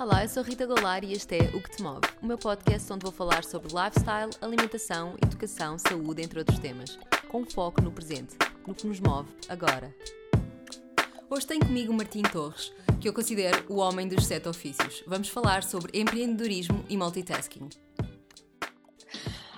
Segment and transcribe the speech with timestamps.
[0.00, 2.90] Olá, eu sou Rita Goulart e este é O Que Te Move, o meu podcast
[2.90, 8.34] onde vou falar sobre lifestyle, alimentação, educação, saúde, entre outros temas, com foco no presente,
[8.66, 9.94] no que nos move agora.
[11.28, 15.04] Hoje tenho comigo o Martim Torres, que eu considero o homem dos sete ofícios.
[15.06, 17.68] Vamos falar sobre empreendedorismo e multitasking.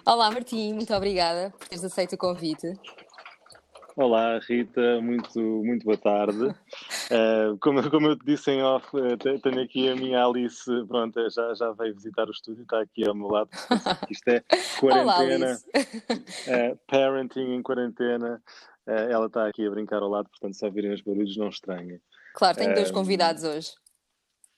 [0.04, 2.66] Olá, Martim, muito obrigada por teres aceito o convite.
[3.94, 6.52] Olá, Rita, muito, muito boa tarde.
[7.10, 11.18] Uh, como, como eu te disse em off, uh, tenho aqui a minha Alice, pronto,
[11.30, 13.50] já, já veio visitar o estúdio, está aqui ao meu lado.
[14.10, 14.42] Isto é
[14.80, 18.42] quarentena, Olá, uh, parenting em quarentena.
[18.86, 22.00] ela está aqui a brincar ao lado, portanto, se ouvirem os barulhos, não estranhem.
[22.34, 23.72] Claro, tenho dois convidados hoje.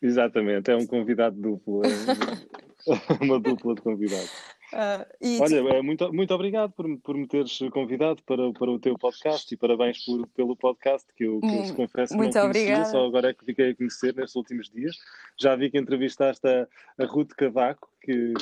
[0.01, 1.89] Exatamente, é um convidado duplo, é
[3.25, 4.31] uma dupla de convidados.
[4.75, 5.85] Uh, Olha, tu...
[5.85, 10.05] muito, muito obrigado por, por me teres convidado para, para o teu podcast e parabéns
[10.05, 12.75] por, pelo podcast que eu, que eu hum, confesso muito que não obrigada.
[12.83, 14.97] conhecia, só agora é que fiquei a conhecer nestes últimos dias.
[15.41, 16.67] Já vi que entrevistaste a,
[16.99, 18.35] a Ruth Cavaco, que,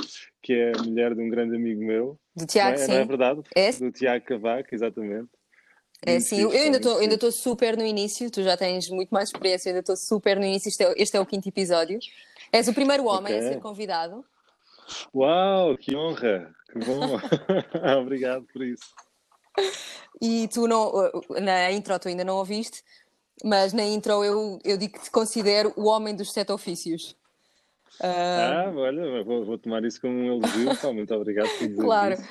[0.43, 2.19] que é a mulher de um grande amigo meu.
[2.35, 2.89] Do Tiago, não é.
[2.89, 3.43] Não é verdade?
[3.55, 3.73] É?
[3.73, 5.29] Do Tiago Cavaco, exatamente.
[6.05, 9.29] É sim, eu ainda estou ainda estou super no início, tu já tens muito mais
[9.29, 11.99] experiência, eu ainda estou super no início, este é, este é o quinto episódio.
[12.51, 13.39] És o primeiro homem Ok.
[13.39, 14.25] a ser convidado.
[15.15, 16.51] Uau, que honra!
[16.73, 17.19] Que bom!
[18.01, 18.85] Obrigado por isso.
[20.21, 20.93] E tu não,
[21.41, 22.83] na intro tu ainda não ouviste,
[23.45, 27.17] mas na intro eu, eu digo que te considero o homem dos sete ofícios.
[28.01, 30.77] Ah, Ah, olha, vou, vou tomar isso como um elogio.
[30.81, 32.29] Pá, muito obrigado por dizer claro, isso.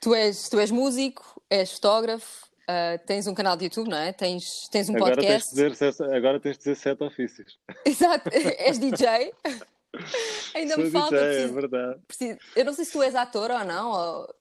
[0.00, 4.12] tu és, tu és músico, és fotógrafo, ah, tens um canal de YouTube, não é?
[4.12, 5.54] Tens, tens um Agora tens, podcast.
[5.54, 7.58] de dizer, agora tens de dizer sete ofícios.
[7.84, 9.32] Exato, és DJ.
[10.54, 11.16] Ainda me falta.
[11.16, 12.00] DJ, é preciso- verdade.
[12.06, 13.90] preciso- Eu não sei se tu és ator ou não.
[13.90, 14.34] ou-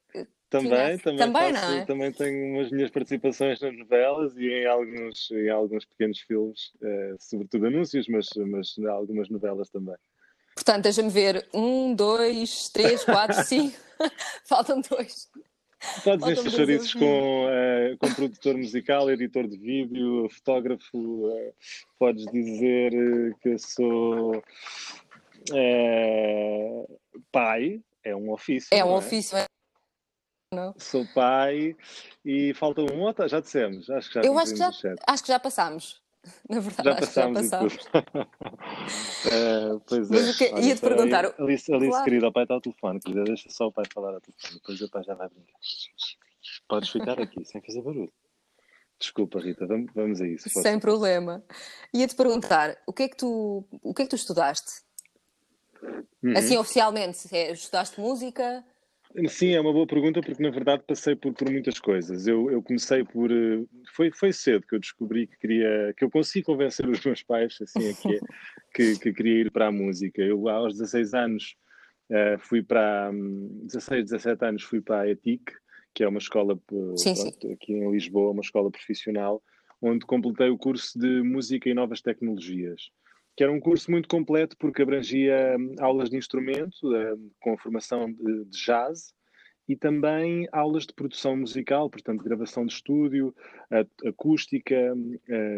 [0.49, 1.85] Também, Tinha- também, também, faço- não é?
[1.85, 7.15] também tenho umas minhas participações nas novelas e em alguns, em alguns pequenos filmes, eh,
[7.19, 9.95] sobretudo anúncios, mas, mas algumas novelas também.
[10.55, 11.47] Portanto, deixa-me ver.
[11.51, 13.75] Um, dois, três, quatro, cinco.
[14.45, 15.27] Faltam dois.
[16.03, 21.31] Podes chouriços eu- com, eh, com produtor musical, editor de vídeo, fotógrafo.
[21.35, 21.53] eh,
[21.97, 22.91] podes dizer
[23.41, 24.43] que eu sou
[25.51, 26.85] eh,
[27.31, 28.69] pai, é um ofício.
[28.71, 29.37] É um não ofício.
[29.37, 29.45] é?
[30.53, 30.73] Não.
[30.77, 31.75] Sou pai
[32.23, 33.89] e falta um outro, já dissemos.
[33.89, 34.69] Acho que já Eu acho que já,
[35.07, 36.01] acho que já passámos.
[36.49, 37.77] Na verdade, Já que já passámos passámos.
[39.25, 40.13] Eh, pois é.
[40.15, 42.03] Mas o que- Olha, ia-te só aí- perguntar- Alice, Alice Claro.
[42.05, 42.99] querida, o pai está ao telefone.
[42.99, 44.53] Querida, deixa só o pai falar ao telefone.
[44.55, 45.53] Depois o pai já vai brincar.
[46.67, 48.11] Podes ficar aqui, sem fazer barulho.
[48.99, 50.49] Desculpa, Rita, vamos, vamos a isso.
[50.49, 51.43] Sem problema.
[51.93, 54.81] Ia-te perguntar, o que é que tu, o que é que tu estudaste?
[56.23, 56.37] Uhum.
[56.37, 58.63] Assim, oficialmente, é, estudaste música?
[59.27, 62.25] Sim, é uma boa pergunta porque na verdade passei por, por muitas coisas.
[62.25, 63.31] Eu, eu comecei por.
[63.31, 63.63] eh,
[63.95, 65.93] Foi, foi cedo que eu descobri que queria.
[65.95, 68.19] que eu consegui convencer os meus pais, assim é que
[68.73, 70.19] que, que queria ir para a música.
[70.21, 71.55] Eu, aos 16 anos,
[72.09, 73.11] eh, fui para.
[73.13, 75.43] hum, 16, 17 anos, fui para a ETIC,
[75.93, 77.21] que é uma escola eh, Sim, sim.
[77.21, 79.43] pronto, aqui em Lisboa, uma escola profissional,
[79.79, 82.89] onde completei o curso de Música e Novas Tecnologias
[83.35, 86.91] que era um curso muito completo porque abrangia hum, aulas de instrumento,
[87.39, 89.13] com formação de, jazz,
[89.67, 93.33] e também aulas de produção musical, portanto, gravação de estúdio,
[93.71, 95.17] a- acústica, hum,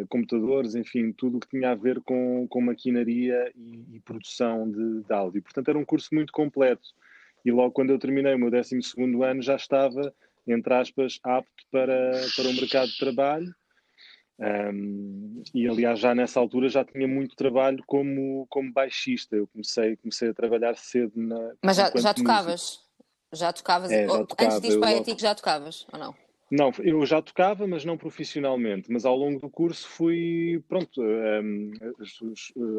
[0.09, 5.03] computadores, enfim, tudo o que tinha a ver com, com maquinaria e, e produção de,
[5.03, 5.41] de áudio.
[5.41, 6.87] Portanto, era um curso muito completo.
[7.43, 8.79] E logo quando eu terminei o meu 12
[9.23, 10.13] ano já estava,
[10.47, 13.53] entre aspas, apto para, para o mercado de trabalho.
[14.39, 19.35] Um, e aliás, já nessa altura já tinha muito trabalho como, como baixista.
[19.35, 21.53] Eu comecei, comecei a trabalhar cedo na.
[21.63, 22.79] Mas já, já tocavas?
[23.33, 23.91] Já tocavas?
[23.91, 26.15] É, já ou- tocava, Antes disso eu para a logo- já tocavas, ou não?
[26.51, 28.91] Não, eu já tocava, mas não profissionalmente.
[28.91, 31.71] Mas ao longo do curso fui, pronto, um,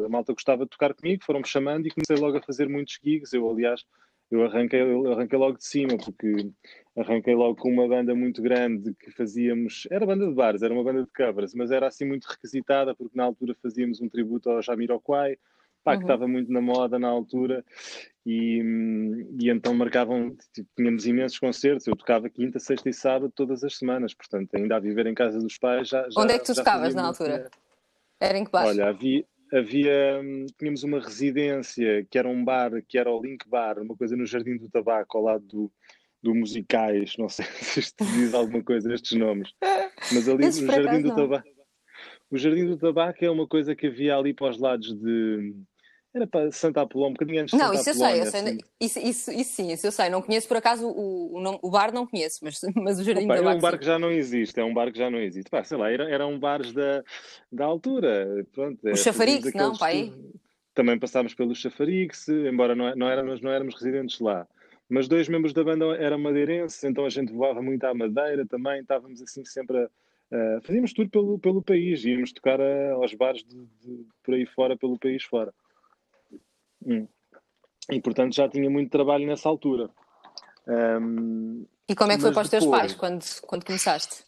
[0.05, 3.33] a malta gostava de tocar comigo, foram-me chamando e comecei logo a fazer muitos gigs.
[3.33, 3.83] Eu, aliás,
[4.31, 6.49] eu arranquei, eu arranquei logo de cima, porque
[6.97, 9.87] arranquei logo com uma banda muito grande que fazíamos.
[9.91, 13.15] Era banda de bares, era uma banda de covers, mas era assim muito requisitada, porque
[13.15, 15.37] na altura fazíamos um tributo ao Jamiroquai,
[15.83, 16.01] pá, que Uhum.
[16.01, 17.63] estava muito na moda na altura.
[18.25, 18.61] E,
[19.39, 21.85] e então marcavam, tipo, tínhamos imensos concertos.
[21.85, 25.39] Eu tocava quinta, sexta e sábado todas as semanas, portanto, ainda a viver em casa
[25.39, 25.87] dos pais.
[25.87, 27.49] Já, já, Onde é que tu tocavas na altura?
[28.19, 28.69] Era em que baixo?
[28.69, 29.23] Olha, havia,
[29.53, 33.95] havia, hum, tínhamos uma residência que era um bar, que era o Link Bar, uma
[33.95, 35.71] coisa no Jardim do Tabaco, ao lado do,
[36.21, 37.15] do Musicais.
[37.17, 39.51] Não sei se isto diz alguma coisa, estes nomes.
[40.11, 41.15] Mas ali Esses no Jardim do não.
[41.15, 41.47] Tabaco.
[42.29, 45.53] O Jardim do Tabaco é uma coisa que havia ali para os lados de.
[46.13, 48.31] Era para Santa Apolónia, um bocadinho antes de Não, Santa isso eu sei, eu Apolónia,
[48.31, 48.41] sei.
[48.41, 48.57] assim.
[48.81, 50.09] Isso, isso, isso sim, isso eu sei.
[50.09, 53.25] Não conheço por acaso o, o, nome- o bar, não conheço, mas, mas o Jardim
[53.25, 53.77] Opa, da é um Tabaco, bar sim.
[53.79, 55.49] que já não existe, é um bar que já não existe.
[55.49, 57.03] Pá, sei lá, era, eram bares da,
[57.51, 58.45] da altura.
[58.51, 60.13] Pronto, é, Os fazíamos não, aqueles-
[60.73, 64.47] também passámos pelo Chafarix, embora não, não, éramos, não éramos residentes lá.
[64.89, 68.81] Mas dois membros da banda eram madeirenses, então a gente voava muito à Madeira também,
[68.81, 69.89] estávamos assim sempre a.
[70.29, 74.45] Uh, fazíamos tudo pelo, pelo país, íamos tocar a, aos bares de, de, por aí
[74.45, 75.53] fora, pelo país fora.
[76.85, 77.07] Hum.
[77.89, 79.89] E portanto já tinha muito trabalho nessa altura.
[80.67, 84.25] Um, e como é que foi para os teus pais quando, quando começaste?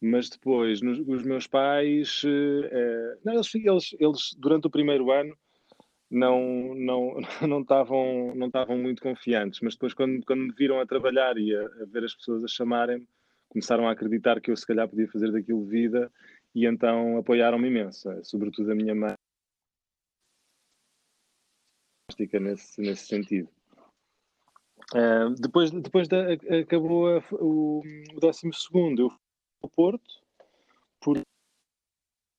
[0.00, 5.36] Mas depois, nos, os meus pais, uh, não, eles, eles, eles, durante o primeiro ano
[6.14, 7.16] não não
[7.48, 11.54] não estavam não estavam muito confiantes, mas depois quando quando me viram a trabalhar e
[11.54, 13.06] a, a ver as pessoas a chamarem
[13.48, 16.10] começaram a acreditar que eu se calhar podia fazer daquilo vida
[16.54, 19.14] e então apoiaram-me imenso, eh, sobretudo a minha mãe.
[22.40, 23.48] Nesse nesse sentido.
[24.94, 27.82] Uh, depois depois da, acabou a, o,
[28.14, 29.02] o décimo segundo.
[29.02, 29.18] Eu fui
[29.62, 30.22] ao Porto
[31.00, 31.20] por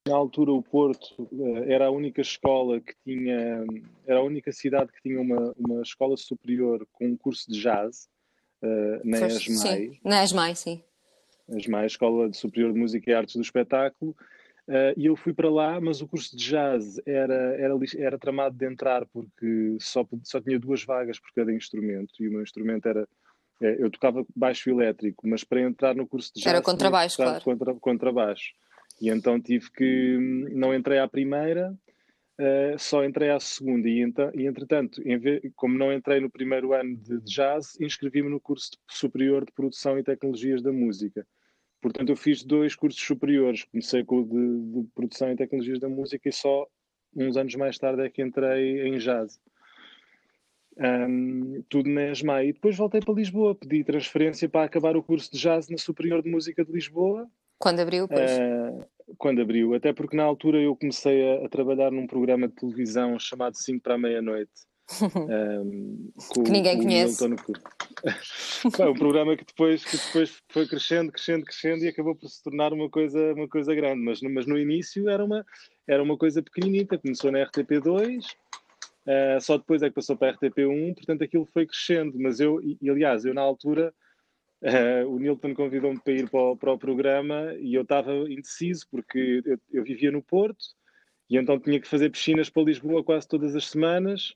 [0.08, 3.66] na altura o Porto eh, era a única escola que tinha,
[4.06, 8.08] era a única cidade que tinha uma, uma escola superior com um curso de jazz,
[8.62, 9.58] uh, na Foi, ESMAI.
[9.58, 10.84] Sim, na ESMAI, sim.
[11.50, 14.16] ESMAI, Escola Superior de Música e Artes do Espetáculo,
[14.68, 18.56] uh, e eu fui para lá, mas o curso de jazz era, era, era tramado
[18.56, 22.88] de entrar porque só, só tinha duas vagas por cada instrumento, e o meu instrumento
[22.88, 23.08] era
[23.62, 27.42] eu tocava baixo elétrico, mas para entrar no curso de jazz era contrabaixo, claro.
[27.42, 28.54] Contra, contrabaixo.
[29.02, 30.18] E então tive que.
[30.52, 31.72] Não entrei à primeira,
[32.40, 33.90] uh, só entrei à segunda.
[33.90, 38.30] E, então, e entretanto, vez, como não entrei no primeiro ano de, de jazz, inscrevi-me
[38.30, 41.26] no curso superior de produção e tecnologias da música.
[41.82, 43.64] Portanto, eu fiz dois cursos superiores.
[43.66, 46.66] Comecei com o de, de produção e tecnologias da música e só
[47.16, 49.40] uns anos mais tarde é que entrei em jazz.
[50.78, 52.44] Um, tudo na ESMA.
[52.44, 56.22] E depois voltei para Lisboa, pedi transferência para acabar o curso de jazz na Superior
[56.22, 58.32] de Música de Lisboa quando abriu, pois?
[58.32, 58.86] Uh,
[59.18, 63.18] quando abriu, até porque na altura eu comecei a, a trabalhar num programa de televisão
[63.20, 64.52] chamado 5 para a meia-noite.
[65.16, 66.12] Um,
[66.44, 67.18] que ninguém conhece.
[68.72, 72.44] Foi um programa que depois, que depois foi crescendo, crescendo, crescendo e acabou por se
[72.44, 74.02] tornar uma coisa, uma coisa grande.
[74.02, 75.44] Mas, mas no início era uma,
[75.88, 78.28] era uma coisa pequeninita, começou na RTP2, uh,
[79.08, 82.20] ah, só depois é que passou para a RTP1, portanto aquilo foi crescendo.
[82.20, 83.92] Mas eu, e, aliás, eu na altura
[84.62, 88.88] Uh, o Nilton convidou-me para ir para o, para o, programa e eu estava indeciso
[88.90, 90.66] porque eu, eu, vivia no Porto
[91.30, 94.36] e então tinha que fazer piscinas para Lisboa quase todas as semanas.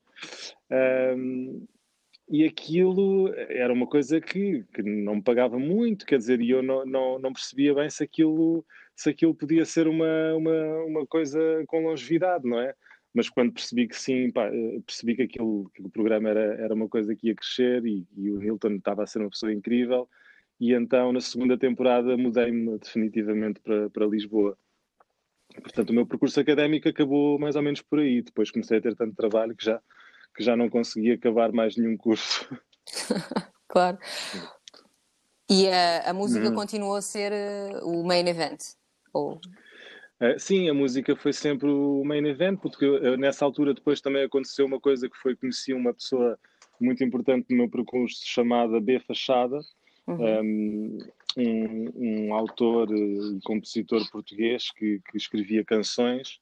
[2.29, 6.61] E aquilo era uma coisa que, que, não me pagava muito, quer dizer, e eu
[6.61, 8.63] não, não, não, percebia bem se aquilo,
[8.95, 12.75] se aquilo podia ser uma, uma, uma coisa com longevidade, não é?
[13.13, 16.73] Mas quando percebi que sim, pá, eh, percebi que, aquilo, que o programa era, era
[16.73, 20.07] uma coisa que ia crescer e, e o Hilton estava a ser uma pessoa incrível,
[20.59, 24.57] e então na segunda temporada mudei-me definitivamente para, para Lisboa.
[25.61, 28.21] Portanto, o meu percurso académico acabou mais ou menos por aí.
[28.21, 29.81] Depois comecei a ter tanto trabalho que já,
[30.35, 32.47] que já não consegui acabar mais nenhum curso.
[33.67, 33.97] claro.
[35.49, 36.55] E a, a música hum.
[36.55, 38.59] continuou a ser uh, o main event?
[39.11, 39.39] Ou...
[40.21, 42.85] Uh, sim, a música foi sempre o main event, porque
[43.17, 46.37] nessa altura depois também aconteceu uma coisa que foi conheci uma pessoa
[46.79, 49.59] muito importante no meu percurso chamada B Fachada,
[50.07, 50.97] uhum.
[51.37, 56.39] um, um, autor e compositor português que, que escrevia canções.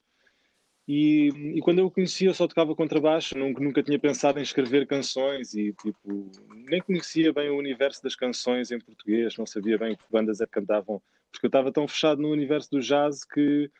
[0.87, 4.41] E, e, quando eu o conhecia, eu só tocava contrabaixo, nunca, nunca tinha pensado em
[4.41, 6.31] escrever canções e tipo,
[6.69, 10.45] nem conhecia bem o universo das canções em português, não sabia bem que bandas é
[10.45, 11.01] que cantavam
[11.37, 13.71] porque eu estava tão fechado no universo do jazz que,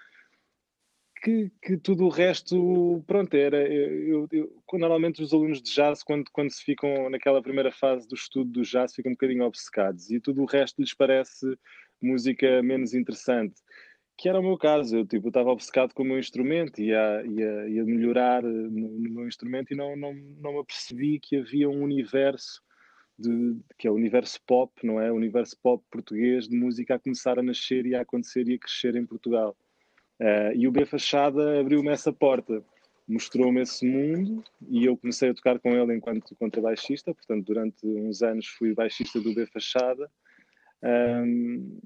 [1.22, 3.68] que, que tudo o resto, pronto, era.
[3.68, 8.16] Eu, eu, normalmente os alunos de jazz, quando, quando se ficam naquela primeira fase do
[8.16, 11.58] estudo do jazz, ficam um bocadinho obcecados e tudo o resto lhes parece
[12.02, 13.56] música menos interessante.
[14.16, 17.24] Que era o meu caso, eu tipo, estava obcecado com o meu instrumento e a,
[17.24, 21.20] e a, e a melhorar no, no, meu instrumento e não, não, não me apercebi
[21.20, 22.62] que havia um universo
[23.18, 25.12] de, que é o universo pop, não é?
[25.12, 28.60] O universo pop português de música a começar a nascer e a acontecer e a
[28.60, 29.56] crescer em Portugal.
[30.20, 32.64] Uh, e o B Fachada abriu-me essa porta,
[33.08, 38.22] mostrou-me esse mundo e eu comecei a tocar com ele enquanto contrabaixista, portanto, durante uns
[38.22, 40.10] anos fui baixista do B Fachada,
[40.84, 41.80] um,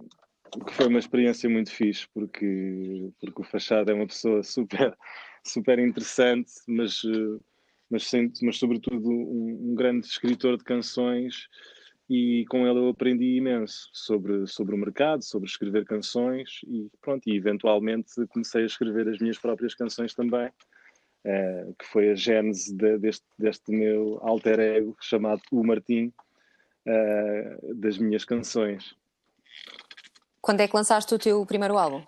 [0.66, 4.98] que foi uma experiência muito fixe, porque, porque o Fachada é uma pessoa super,
[5.46, 7.04] super interessante, mas.
[7.04, 7.40] Uh,
[7.92, 8.10] mas,
[8.42, 11.50] mas sobretudo um, um, grande escritor de canções
[12.10, 17.28] e com ele eu aprendi imenso sobre, sobre o mercado, sobre escrever canções e pronto,
[17.28, 22.74] e eventualmente comecei a escrever as minhas próprias canções também, uh, que foi a gênese
[22.74, 26.14] de, deste, deste meu alter ego chamado O Martim,
[26.88, 28.96] uh, das minhas canções.
[30.42, 32.04] Quando é que lançaste o teu primeiro álbum?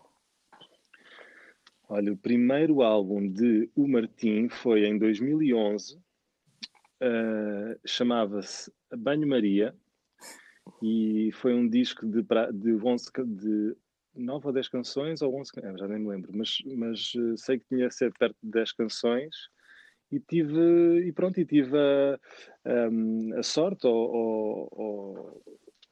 [1.95, 9.75] Olha, o primeiro álbum de O Martim foi em 2011, uh, chamava-se Banho Maria,
[10.81, 13.77] e foi um disco de, de, 11, de
[14.15, 17.67] 9 ou 10 canções, ou 11, já nem me lembro, mas, mas uh, sei que
[17.67, 19.35] tinha ser perto de 10 canções,
[20.11, 22.19] e tive, e pronto, e tive a,
[23.37, 25.43] a, sorte ou, ou,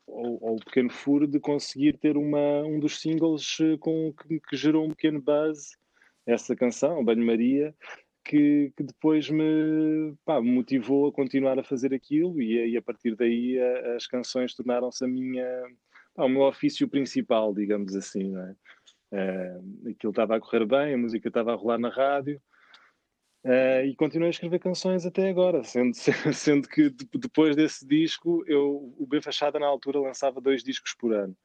[0.08, 4.84] ou, o pequeno furo de conseguir ter uma, um dos singles com, que, que gerou
[4.84, 5.80] um pequeno buzz
[6.26, 7.76] essa canção, Banho Maria,
[8.24, 13.16] que, que depois me pá, motivou a continuar a fazer aquilo e, e a partir
[13.16, 15.46] daí a, as canções tornaram-se a minha,
[16.14, 18.30] pá, o meu ofício principal, digamos assim.
[18.30, 18.56] Não é?
[19.12, 22.42] Uh, aquilo estava a correr bem, a música estava a rolar na rádio
[23.44, 25.94] uh, e continuei a escrever canções até agora, sendo,
[26.34, 31.14] sendo que depois desse disco, eu, o B Fachada na altura lançava dois discos por
[31.14, 31.36] ano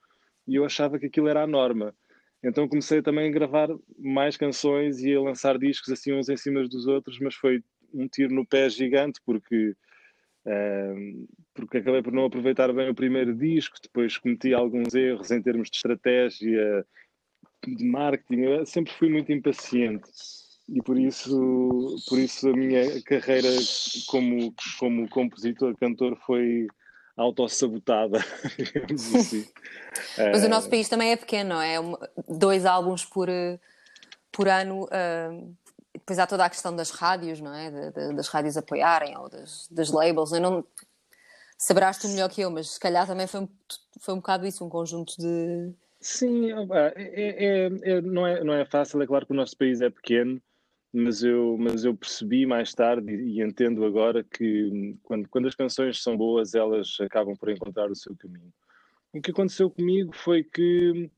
[0.46, 1.94] e eu achava que aquilo era a norma.
[2.42, 6.66] Então comecei também a gravar mais canções e a lançar discos assim uns em cima
[6.68, 7.62] dos outros, mas foi
[7.92, 9.74] um tiro no pé gigante porque
[10.46, 15.42] uh, porque acabei por não aproveitar bem o primeiro disco, depois cometi alguns erros em
[15.42, 16.86] termos de estratégia,
[17.66, 20.08] de marketing, eu sempre fui muito impaciente
[20.68, 23.48] e por isso por isso a minha carreira
[24.06, 26.66] como como compositor cantor foi
[27.16, 28.18] autossabotada,
[28.94, 29.48] assim.
[30.18, 31.76] Mas o nosso país também é pequeno, não é?
[32.28, 33.28] Dois álbuns por,
[34.30, 34.84] por ano.
[34.84, 35.56] Uh,
[35.94, 37.70] depois há toda a questão das rádios, não é?
[37.70, 40.32] De, de, das rádios apoiarem ou das, das labels.
[40.32, 40.64] Eu não
[41.56, 43.48] saberás tu melhor que eu, mas se calhar também foi,
[43.98, 45.72] foi um bocado isso, um conjunto de.
[45.98, 49.80] Sim, é, é, é, não, é, não é fácil, é claro que o nosso país
[49.80, 50.40] é pequeno
[50.96, 55.54] mas eu, mas eu percebi mais tarde e, e entendo agora que quando, quando as
[55.54, 58.52] canções são boas, elas acabam por encontrar o seu caminho.
[59.12, 61.10] O que aconteceu comigo foi que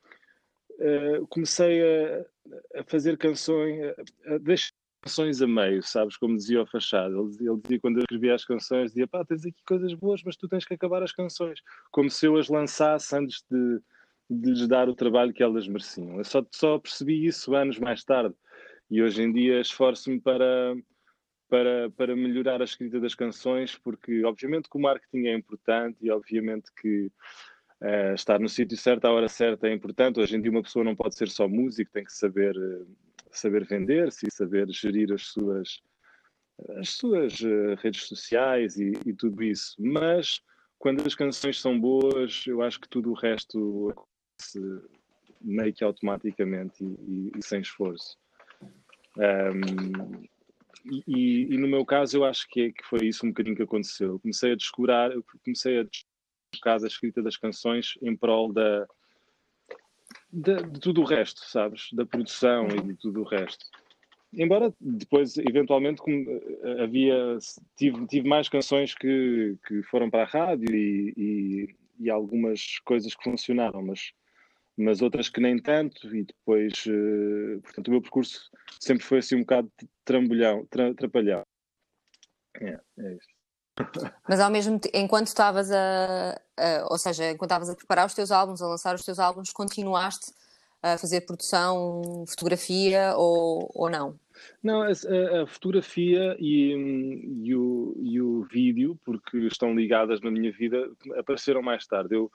[0.73, 3.81] uh, comecei a, a, fazer canções,
[4.27, 6.17] a, a deixar canções a meio, sabes?
[6.17, 7.15] Como dizia o Fachado.
[7.15, 10.37] Ele, ele, dizia, quando eu escrevia as canções, dizia, pá, tens aqui coisas boas, mas
[10.37, 11.61] tu tens que acabar as canções.
[11.93, 13.81] Como se eu as lançasse antes de,
[14.29, 16.19] de lhes dar o trabalho que elas mereciam.
[16.19, 18.35] Eu só, só percebi isso anos mais tarde
[18.91, 20.77] e hoje em dia esforço-me para,
[21.49, 26.11] para, para melhorar a escrita das canções, porque obviamente que o marketing é importante e
[26.11, 27.11] obviamente que
[27.83, 30.21] uh, estar no sítio certo à hora certa é importante.
[30.21, 32.87] Hoje em dia uma pessoa não pode ser só músico, tem que saber, uh,
[33.31, 35.81] saber vender-se e saber gerir as suas,
[36.79, 39.75] as suas uh, redes sociais e, e, tudo isso.
[39.79, 40.41] Mas
[40.79, 43.95] quando as canções são boas, eu acho que tudo o resto
[44.41, 44.61] se
[45.41, 48.17] meio que automaticamente e, e, e sem esforço.
[49.19, 50.23] Um,
[51.07, 53.63] e, e, no meu caso eu acho que, é, que foi isso um bocadinho que
[53.63, 54.19] aconteceu.
[54.21, 55.11] Comecei a descurar,
[55.45, 58.87] comecei a descobrir a escrita das canções em prol da,
[60.33, 61.89] de, de, tudo o resto, sabes?
[61.93, 63.67] Da produção e de tudo o resto.
[64.33, 67.39] Embora depois, eventualmente, eh, havia,
[67.77, 73.15] tive, tive mais canções que, que foram para a rádio e, e, e algumas coisas
[73.15, 74.13] que funcionaram, mas
[74.79, 79.37] mas outras que nem tanto, e depois, uh, portanto, o meu percurso sempre foi assim
[79.37, 79.71] um bocado
[80.05, 81.45] trambolhão, tra, trapalhão.
[82.61, 83.29] É, é isso.
[84.29, 88.15] Mas ao mesmo tempo, enquanto estavas a, a, ou seja, enquanto estavas a preparar os
[88.15, 90.33] teus álbuns, a lançar os teus álbuns, continuaste
[90.83, 94.19] a fazer produção, fotografia ou, ou não?
[94.63, 96.73] Não, a, a fotografia e,
[97.45, 102.15] e, o, e o vídeo, porque estão ligadas na minha vida, apareceram mais tarde.
[102.15, 102.31] Eu,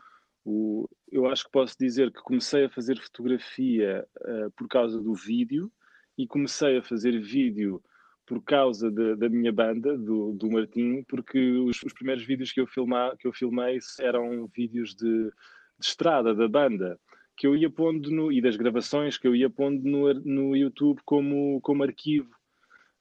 [0.46, 5.14] o, eu acho que posso dizer que comecei a fazer fotografia uh, por causa do
[5.14, 5.72] vídeo
[6.18, 7.82] e comecei a fazer vídeo
[8.26, 12.62] por causa de, da minha banda, do, do Martim, porque os, os, primeiros vídeos que
[12.62, 17.00] eu, filmar, que eu filmei eram vídeos de, de estrada da banda,
[17.36, 21.02] que eu ia pondo no, e das gravações que eu ia pondo no, no YouTube
[21.06, 22.30] como, como arquivo.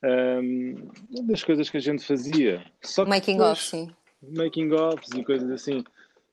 [0.05, 0.89] Um,
[1.29, 2.65] das coisas que a gente fazia.
[2.83, 3.91] Só making depois, off, sim.
[4.37, 5.85] Making offs e coisas assim.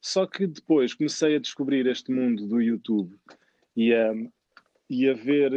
[0.02, 3.18] Só que depois comecei a descobrir este mundo do YouTube
[3.76, 4.14] e a,
[4.90, 5.54] e a ver.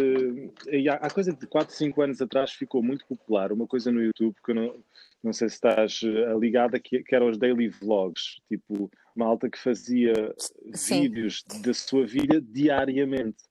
[0.66, 3.90] Eh, e há, há coisa de 4, 5 anos atrás ficou muito popular uma coisa
[3.92, 4.84] no YouTube que eu não,
[5.22, 8.40] não sei se estás eh, ligada, que, que eram os daily vlogs.
[8.48, 10.34] Tipo, uma alta que fazia
[10.74, 11.02] Sim.
[11.02, 13.44] vídeos da sua vida diariamente.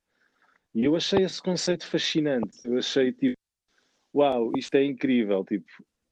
[0.74, 2.58] E eu achei esse conceito fascinante.
[2.66, 3.38] Eu achei tipo,
[4.14, 5.44] uau, isto é incrível.
[5.46, 5.66] Tipo,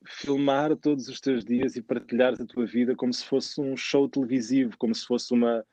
[0.10, 4.10] filmar todos os teus dias e partilhar a tua vida como se fosse um show
[4.10, 5.64] televisivo, como se fosse uma,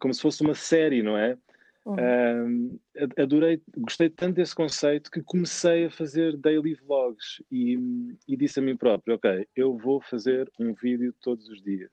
[0.00, 1.36] como se fosse uma série, não é?
[1.84, 2.78] Uhum.
[2.96, 7.78] Uh, adorei, gostei tanto desse conceito que comecei a fazer daily vlogs e,
[8.26, 11.90] e disse a mim próprio: Ok, eu vou fazer um vídeo todos os dias.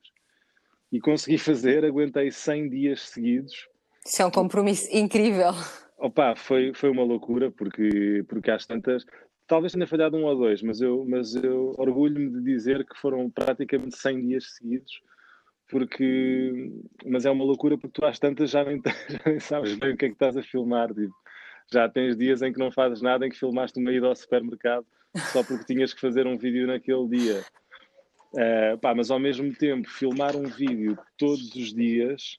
[0.90, 3.68] E consegui fazer, aguentei 100 dias seguidos.
[4.06, 5.52] Isso é um compromisso incrível.
[5.98, 9.04] Opa, foi, foi uma loucura, porque, porque às tantas,
[9.52, 13.28] talvez tenha falhado um ou dois, mas eu, mas eu orgulho-me de dizer que foram
[13.28, 15.02] praticamente 100 dias seguidos,
[15.68, 16.72] porque,
[17.04, 18.80] mas é uma loucura porque tu às tantas já nem,
[19.10, 21.14] já nem sabes bem o que é que estás a filmar, tipo,
[21.70, 24.86] já tens dias em que não fazes nada, em que filmaste uma ida ao supermercado
[25.30, 27.44] só porque tinhas que fazer um vídeo naquele dia.
[28.32, 32.38] Uh, pá, mas ao mesmo tempo, filmar um vídeo todos os dias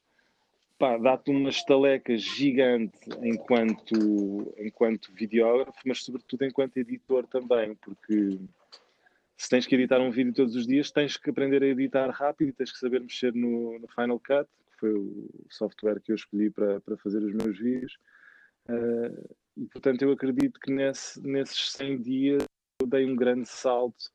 [0.80, 8.40] dá-te uma estaleca gigante enquanto, enquanto videógrafo, mas sobretudo enquanto editor também, porque
[9.38, 12.50] se tens que editar um vídeo todos os dias, tens que aprender a editar rápido
[12.50, 16.16] e tens que saber mexer no, no Final Cut, que foi o software que eu
[16.16, 17.98] escolhi para, para fazer os meus vídeos.
[18.70, 22.44] Uh, e portanto, eu acredito que nesse, nesses 100 dias
[22.82, 24.12] eu dei um grande salto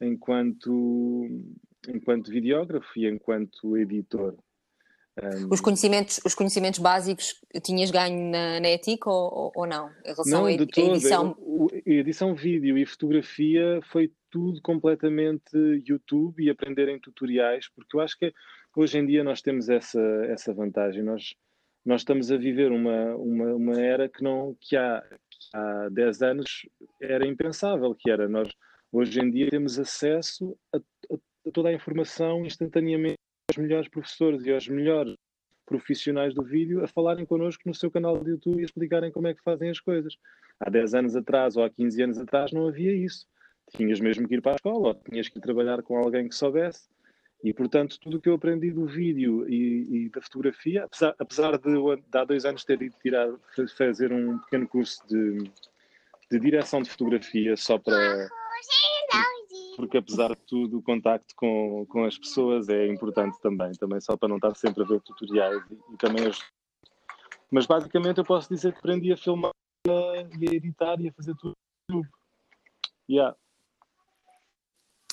[0.00, 1.28] enquanto,
[1.88, 4.36] enquanto videógrafo e enquanto editor.
[5.22, 9.90] Um, os, conhecimentos, os conhecimentos básicos tinhas ganho na, na ETIC ou, ou, não?
[10.04, 11.36] Em relação não, à edição?
[11.84, 15.56] edição vídeo e fotografia foi tudo completamente
[15.86, 18.32] YouTube e aprender em tutoriais, porque eu acho que
[18.76, 21.02] hoje em dia nós temos essa, essa vantagem.
[21.02, 21.34] Nós,
[21.84, 26.22] nós estamos a viver uma, uma, uma era que, não, que, há, que há 10
[26.22, 26.68] anos
[27.00, 28.48] era impensável, que era nós
[28.92, 34.44] hoje em dia temos acesso a, a, a toda a informação instantaneamente aos melhores professores
[34.44, 35.16] e aos melhores
[35.64, 39.34] profissionais do vídeo a falarem connosco no seu canal de YouTube e explicarem como é
[39.34, 40.16] que fazem as coisas.
[40.60, 43.26] Há 10 anos atrás ou há 15 anos atrás não havia isso.
[43.74, 46.34] Tinhas mesmo que ir para a escola ou tinhas que ir trabalhar com alguém que
[46.34, 46.88] soubesse.
[47.44, 51.58] E, portanto, tudo o que eu aprendi do vídeo e, e da fotografia, apesar, apesar
[51.58, 53.28] de, de, há dois anos ter ido tirar,
[53.76, 55.50] fazer um pequeno curso de,
[56.30, 58.28] de direção de fotografia só para
[59.78, 64.16] porque apesar de tudo o contacto com, com as pessoas é importante também, também só
[64.16, 66.40] para não estar sempre a ver tutoriais e, e também as...
[67.48, 69.52] Mas basicamente eu posso dizer que aprendi a filmar
[69.86, 71.54] e a editar e a fazer tudo
[71.88, 72.12] no YouTube.
[73.08, 73.36] Yeah.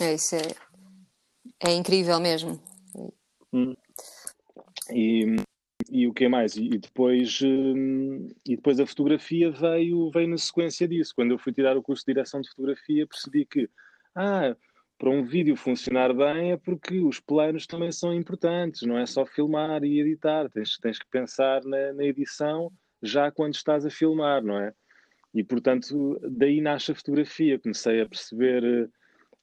[0.01, 2.59] É, isso é, é incrível mesmo.
[3.53, 3.75] Hum.
[4.91, 5.35] E,
[5.91, 6.57] e o que mais?
[6.57, 11.13] E, depois, hum, e depois a fotografia veio, veio na sequência disso.
[11.15, 13.69] Quando eu fui tirar o curso de direção de fotografia, percebi que
[14.15, 14.55] ah,
[14.97, 19.25] para um vídeo funcionar bem é porque os planos também são importantes, não é só
[19.25, 22.71] filmar e editar, tens, tens que pensar na, na edição
[23.03, 24.73] já quando estás a filmar, não é?
[25.33, 27.59] E portanto, daí nasce a fotografia.
[27.59, 28.89] Comecei a perceber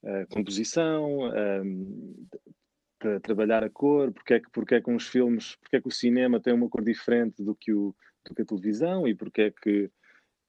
[0.04, 5.06] eh, a composição, a, a, trabalhar a cor, porque é, que, porque é que uns
[5.06, 8.40] filmes, porque é que o cinema tem uma cor diferente do que, o, do que
[8.40, 9.90] a televisão e porque é que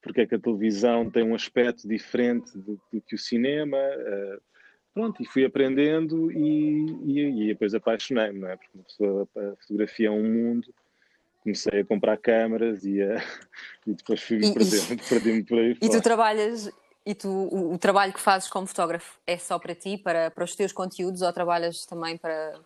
[0.04, 3.78] porque é que a televisão tem um aspecto diferente do, do que o cinema.
[3.78, 4.40] Uh,
[4.92, 8.56] pronto, e fui aprendendo e, e, e depois apaixonei-me, não é?
[8.56, 8.78] Porque
[9.38, 10.72] a fotografia é um mundo.
[11.42, 13.16] Comecei a comprar câmaras e, a,
[13.86, 15.72] e depois fui-me perdendo, perdi-me por aí.
[15.72, 15.90] E fora.
[15.90, 16.70] tu trabalhas,
[17.06, 20.44] e tu, o, o, trabalho que fazes como fotógrafo é só para ti, para, para
[20.44, 22.60] os teus conteúdos, ou trabalhas também para.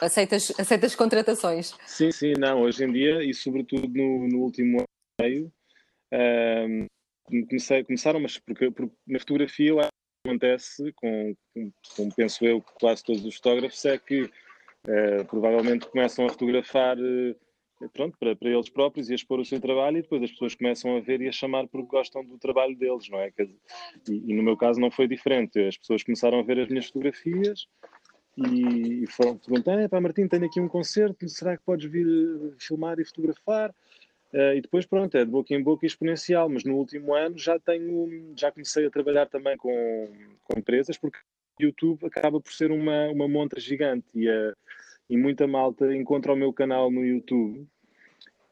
[0.00, 1.74] Aceitas, aceitas contratações?
[1.84, 2.62] Sim, sim, não.
[2.62, 4.86] Hoje em dia, e sobretudo no, no último ano
[5.20, 5.52] meio,
[6.12, 6.86] um,
[7.48, 13.02] comecei, começaram, mas porque, porque na fotografia que acontece, com, com, como penso eu, quase
[13.04, 17.36] todos os fotógrafos, é que uh, provavelmente começam a fotografar uh,
[17.88, 20.54] pronto, para, para eles próprios e a expor o seu trabalho e depois as pessoas
[20.54, 23.32] começam a ver e a chamar porque gostam do trabalho deles, não é?
[24.08, 25.58] E, e no meu caso não foi diferente.
[25.60, 27.66] As pessoas começaram a ver as minhas fotografias
[28.36, 32.54] e, e foram perguntar, pá Martim, tenho aqui um concerto, será que podes vir eh,
[32.58, 33.74] filmar e fotografar?
[34.32, 37.58] Uh, e depois, pronto, é de boca em boca exponencial, mas no último ano já
[37.58, 40.08] tenho, já comecei a trabalhar também com,
[40.44, 41.18] com empresas, porque
[41.60, 44.56] YouTube acaba por ser uma, uma montra gigante e, uh,
[45.08, 47.66] e muita malta encontra o meu canal no YouTube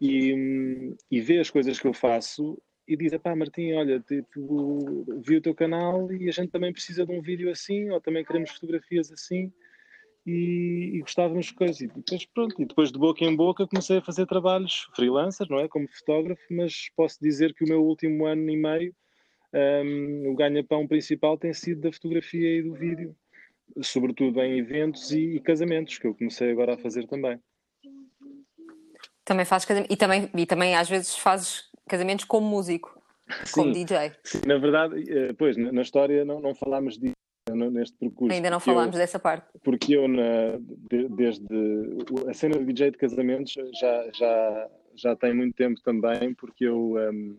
[0.01, 5.37] e, e vê as coisas que eu faço e diz, pá Martim, olha, tipo, vi
[5.37, 8.51] o teu canal e a gente também precisa de um vídeo assim, ou também queremos
[8.51, 9.53] fotografias assim
[10.29, 11.81] e, e gostávamos de coisas.
[11.81, 15.59] E depois, pronto, e depois de boca em boca comecei a fazer trabalhos freelancers, não
[15.59, 15.67] é?
[15.69, 18.95] Como fotógrafo, mas posso dizer que o meu último ano e meio,
[19.55, 23.17] um, o ganha-pão principal tem sido da fotografia e do vídeo,
[23.81, 27.41] sobretudo em eventos e, e casamentos, que eu comecei agora a fazer também.
[29.25, 33.01] Também fazes casamento, e também, e também às vezes fazes casamentos como músico,
[33.53, 34.13] como sim, DJ.
[34.25, 37.18] Sim, na verdade, eh, pois, na história não, não falámos disso
[37.55, 38.35] neste percurso.
[38.35, 39.47] Ainda não falámos eu, dessa parte.
[39.63, 40.59] Porque eu, na,
[40.91, 41.47] de, desde
[42.29, 46.95] a cena de DJ de casamentos, já, já, já tem muito tempo também, porque eu.
[46.97, 47.37] Um,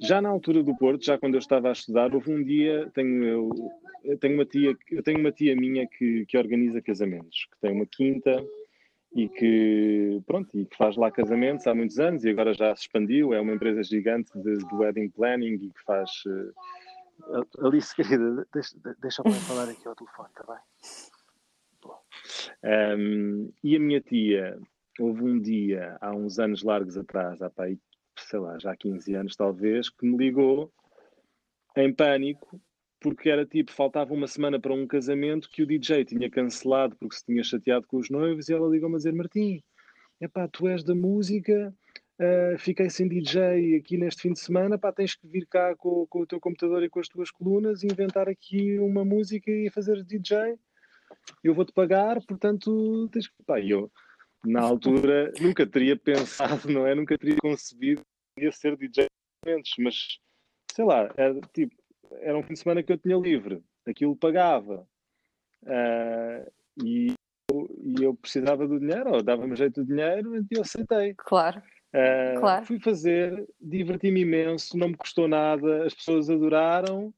[0.00, 3.24] já na altura do Porto, já quando eu estava a estudar, houve um dia, tenho,
[3.24, 3.50] eu,
[4.02, 7.72] eu tenho uma tia, eu tenho uma tia minha que, que organiza casamentos, que tem
[7.72, 8.44] uma quinta
[9.14, 12.82] e que, pronto, e que faz lá casamentos há muitos anos e agora já se
[12.82, 16.10] expandiu, é uma empresa gigante de, de wedding planning e que faz...
[16.26, 16.52] Uh,
[17.58, 20.62] Alice, querida, deixa, deixa falar aqui ao telefone, está bem?
[22.64, 24.58] Um, e a minha tia,
[24.98, 27.64] houve um dia, há uns anos largos atrás, há pá,
[28.18, 30.72] sei lá, já há 15 anos talvez, que me ligou
[31.76, 32.60] em pânico,
[33.00, 37.16] porque era tipo, faltava uma semana para um casamento que o DJ tinha cancelado porque
[37.16, 39.62] se tinha chateado com os noivos e ela ligou-me a dizer, Martim,
[40.20, 41.74] epá, tu és da música,
[42.20, 46.06] uh, fiquei sem DJ aqui neste fim de semana, pá, tens que vir cá com,
[46.06, 49.70] com o teu computador e com as tuas colunas e inventar aqui uma música e
[49.70, 50.58] fazer DJ
[51.42, 53.42] eu vou-te pagar, portanto, tens que.
[53.44, 53.90] Pá, eu,
[54.44, 56.94] na altura, nunca teria pensado, não é?
[56.94, 58.02] Nunca teria concebido
[58.36, 59.06] que ia ser DJ
[59.78, 60.18] mas
[60.72, 61.74] sei lá, era, tipo,
[62.20, 64.86] era um fim de semana que eu tinha livre, aquilo pagava
[65.64, 67.12] uh, e,
[67.50, 71.14] eu, e eu precisava do dinheiro, ou dava-me jeito de dinheiro, e eu aceitei.
[71.16, 71.60] Claro.
[72.38, 72.64] Claro.
[72.64, 77.12] Fui fazer, diverti-me imenso, não me custou nada, as pessoas adoraram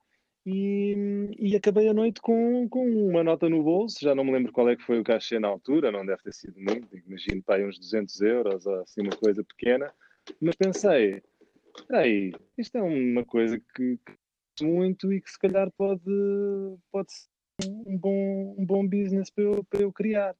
[0.44, 4.52] e, e, acabei a noite com, com uma nota no bolso, já não me lembro
[4.52, 7.66] qual é que foi o cachê na altura, não deve ter sido muito, imagino para
[7.66, 9.90] uns 200 euros ou assim uma coisa pequena,
[10.40, 11.22] mas pensei,
[11.90, 13.98] aí, isto é uma coisa que,
[14.54, 16.02] que muito e que se calhar pode,
[16.92, 17.28] pode ser
[17.86, 20.36] um bom, um bom business para eu, para eu criar.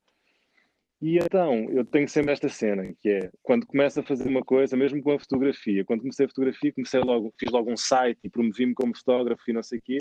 [1.04, 4.74] E então, eu tenho sempre esta cena, que é, quando começo a fazer uma coisa,
[4.74, 8.30] mesmo com a fotografia, quando comecei a fotografia, comecei logo, fiz logo um site e
[8.30, 9.98] promovi-me como fotógrafo e não sei o quê,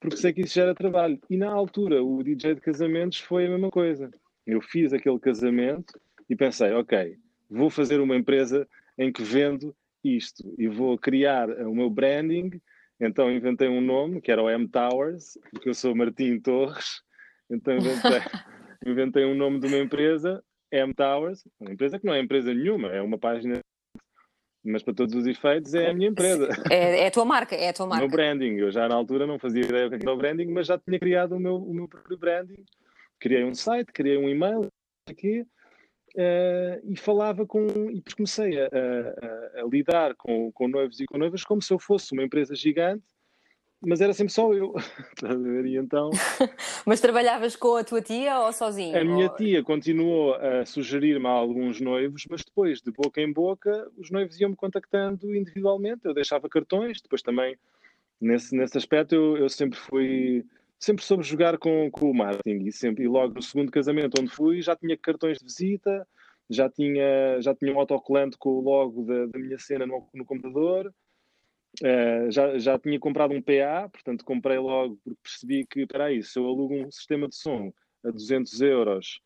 [0.00, 1.16] porque sei que isso já era trabalho.
[1.30, 4.10] E na altura, o DJ de casamentos foi a mesma coisa.
[4.44, 5.96] Eu fiz aquele casamento
[6.28, 7.16] e pensei, ok,
[7.48, 8.66] vou fazer uma empresa
[8.98, 12.60] em que vendo isto e vou criar o meu branding.
[12.98, 17.00] Então inventei um nome, que era o M Towers, porque eu sou Martim Torres,
[17.48, 18.10] então inventei...
[18.86, 22.88] inventei um nome de uma empresa, M Towers, uma empresa que não é empresa nenhuma,
[22.88, 23.60] é uma página,
[24.64, 26.48] mas para todos os efeitos é a minha empresa.
[26.70, 28.04] É, é a tua marca, é a tua marca.
[28.04, 30.46] O meu branding, eu já na altura não fazia ideia do que era o branding,
[30.46, 32.64] mas já tinha criado o meu, o meu próprio branding.
[33.20, 34.66] Criei um site, criei um e-mail,
[35.08, 41.06] aqui, uh, e falava com, e comecei a, a, a lidar com, com noivos e
[41.06, 43.04] com noivas como se eu fosse uma empresa gigante
[43.84, 44.74] mas era sempre só eu.
[45.66, 46.10] e então...
[46.86, 48.96] mas trabalhavas com a tua tia ou sozinho?
[48.96, 49.36] A minha ou...
[49.36, 54.40] tia continuou a sugerir-me a alguns noivos, mas depois, de boca em boca, os noivos
[54.40, 56.04] iam-me contactando individualmente.
[56.04, 57.56] Eu deixava cartões, depois também,
[58.20, 60.44] nesse, nesse aspecto, eu, eu sempre fui.
[60.78, 64.32] Sempre soube jogar com, com o marketing e, sempre, e logo no segundo casamento onde
[64.32, 66.04] fui já tinha cartões de visita,
[66.50, 70.24] já tinha, já tinha um autocolante com o logo da, da minha cena no, no
[70.24, 70.92] computador,
[71.80, 76.22] Uh, já, já tinha comprado um PA, portanto comprei logo porque percebi que, espera aí,
[76.22, 77.72] se eu alugo um sistema de som
[78.04, 79.20] a 200 euros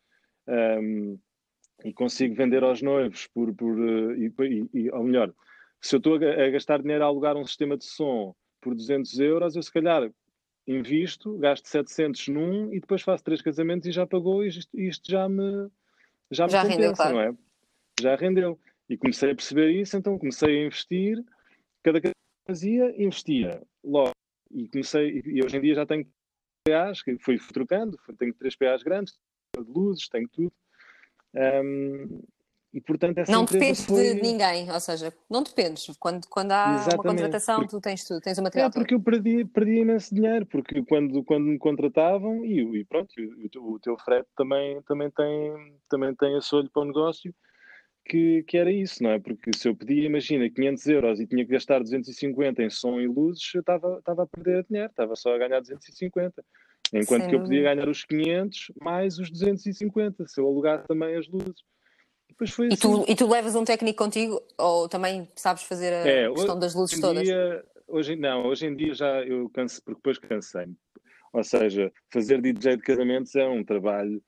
[0.47, 1.19] um, ehm,
[1.83, 4.31] e consigo vender aos noivos por, por uh, e,
[4.73, 5.33] e, ou melhor,
[5.81, 9.19] se eu estou a, a, gastar dinheiro a alugar um sistema de som por 200
[9.19, 10.09] euros, eu se calhar
[10.65, 15.11] invisto, gasto 700 num e depois faço três casamentos e já pagou e isto, isto
[15.11, 15.69] já me
[16.31, 17.13] já me já compensa, rendeu, claro.
[17.13, 17.33] não é?
[17.99, 18.59] Já rendeu.
[18.89, 21.23] E comecei a perceber isso, então comecei a investir
[21.83, 21.99] cada
[22.47, 24.11] fazia, investia logo.
[24.49, 26.07] E comecei, e hoje em dia já tenho
[26.63, 29.13] PAs, que fui trocando, tenho três PAs grandes,
[29.57, 30.53] de luzes, tenho tudo.
[31.35, 32.21] Um,
[32.73, 34.15] e portanto essa Não dependes foi...
[34.15, 35.87] de ninguém, ou seja, não dependes.
[35.99, 37.71] Quando, quando há Exatamente, uma contratação, porque...
[37.71, 38.69] tu tens tudo, tens o material.
[38.69, 43.09] É porque eu perdi, perdi imenso dinheiro, porque quando, quando me contratavam, e, e pronto,
[43.57, 47.33] o, o teu frete também, também, tem, também tem esse olho para o negócio
[48.07, 49.19] que, que, era isso, não é?
[49.19, 53.07] Porque se eu pedia, imagina, 500 euros e tinha que gastar 250 em som e
[53.07, 56.43] luzes, eu estava, estava a perder dinheiro, estava só a ganhar 250.
[56.93, 57.29] Enquanto Sim.
[57.29, 61.61] que eu podia ganhar os 500 mais os 250, se eu alugar também as luzes.
[62.29, 62.81] Depois foi e, assim.
[62.81, 66.73] tu, e tu levas um técnico contigo ou também sabes fazer a é, questão das
[66.73, 67.23] luzes todas?
[67.23, 70.75] Dia, hoje, não, hoje em dia já eu canso, porque depois cansei-me.
[71.33, 74.21] Ou seja, fazer DJ de casamentos é um trabalho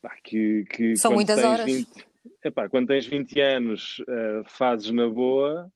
[0.00, 0.96] pá, que, que.
[0.96, 1.64] São muitas horas.
[1.64, 2.06] 20,
[2.44, 5.70] Epá, quando tens 20 anos, uh, fazes na boa,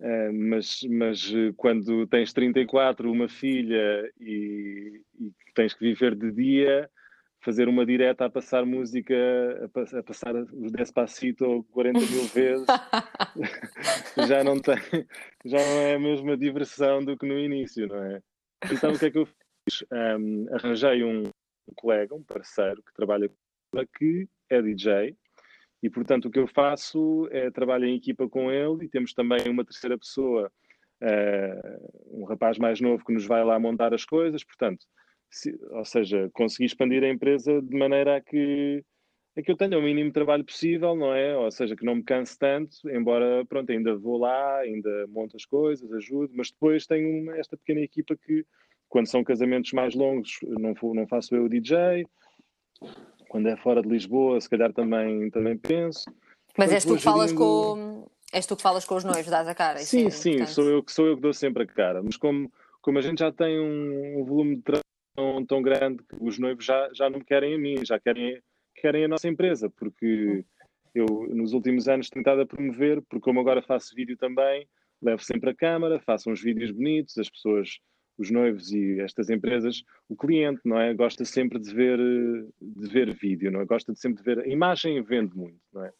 [0.00, 6.32] uh, mas, mas eh, quando tens 34, uma filha e, e, tens que viver de
[6.32, 6.90] dia,
[7.42, 12.66] fazer uma direta a passar música, a, a passar os Despacito 40 mil vezes,
[14.28, 14.76] já, não tem,
[15.44, 18.22] já não é a mesma diversão do que no início, não é?
[18.72, 19.84] Então o que é que eu fiz?
[19.92, 21.24] Um, arranjei um
[21.76, 23.30] colega, um parceiro que trabalha
[23.96, 25.16] que é DJ,
[25.82, 29.48] e, portanto, o que eu faço é trabalho em equipa com ele e temos também
[29.48, 30.52] uma terceira pessoa,
[31.02, 34.44] uh, um rapaz mais novo que nos vai lá montar as coisas.
[34.44, 34.84] Portanto,
[35.30, 38.84] se, ou seja, consegui expandir a empresa de maneira a que,
[39.36, 41.36] é que eu tenha o mínimo trabalho possível, não é?
[41.36, 45.46] Ou seja, que não me canse tanto, embora, pronto, ainda vou lá, ainda monto as
[45.46, 48.44] coisas, ajudo, mas depois tenho uma, esta pequena equipa que,
[48.88, 52.04] quando são casamentos mais longos, não, não faço eu o DJ,
[53.30, 56.04] quando é fora de Lisboa, se calhar também, também penso.
[56.58, 59.54] Mas és tu que falas com És tu que falas com os noivos, dás a
[59.54, 59.78] cara?
[59.78, 62.02] Sim, é sim, sou eu, sou eu que dou sempre a cara.
[62.02, 66.02] Mas como, como a gente já tem um, um volume de trabalho tão, tão grande,
[66.20, 68.40] os noivos já, já não me querem a mim, já querem,
[68.74, 70.44] querem a nossa empresa, porque
[70.92, 74.66] eu nos últimos anos tenho estado a promover, porque como agora faço vídeo também,
[75.00, 77.78] levo sempre a câmara, faço uns vídeos bonitos, as pessoas,
[78.20, 80.92] os noivos e estas empresas, o cliente, não é?
[80.92, 81.98] Gosta sempre de ver,
[82.60, 83.64] de ver vídeo, não é?
[83.64, 85.92] Gosta de sempre de ver, a imagem vende muito, não é?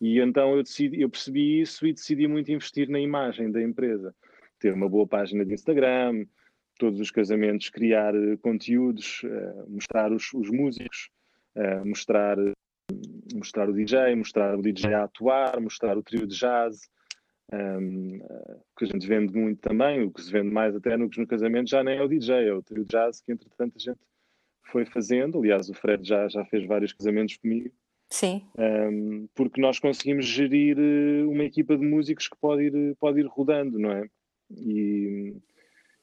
[0.00, 4.14] E então eu, decidi, eu percebi isso e decidi muito investir na imagem da empresa.
[4.58, 6.24] Ter uma boa página de Instagram,
[6.78, 11.10] todos os casamentos, criar eh, conteúdos, uh, mostrar os, os músicos,
[11.54, 12.38] uh, mostrar,
[13.34, 16.88] mostrar o DJ, mostrar o DJ a atuar, mostrar o trio de jazz,
[17.52, 18.18] um,
[18.76, 21.70] que a gente vende muito também, o que se vende mais até no, no casamento
[21.70, 24.00] já nem é o DJ, é o trio de jazz que entretanto a gente
[24.64, 25.38] foi fazendo.
[25.38, 27.72] Aliás, o Fred já, já fez vários casamentos comigo
[28.10, 28.44] Sim.
[28.58, 33.26] Um, porque nós conseguimos gerir eh, uma equipa de músicos que pode ir, pode ir
[33.26, 34.04] rodando, não é?
[34.50, 35.36] E,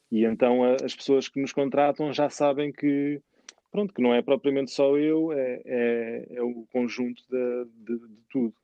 [0.09, 3.21] e então a, as pessoas que nos contratam já sabem que,
[3.69, 8.17] pronto, que não é propriamente só eu, é, é, é o conjunto de, de, de,
[8.29, 8.55] tudo.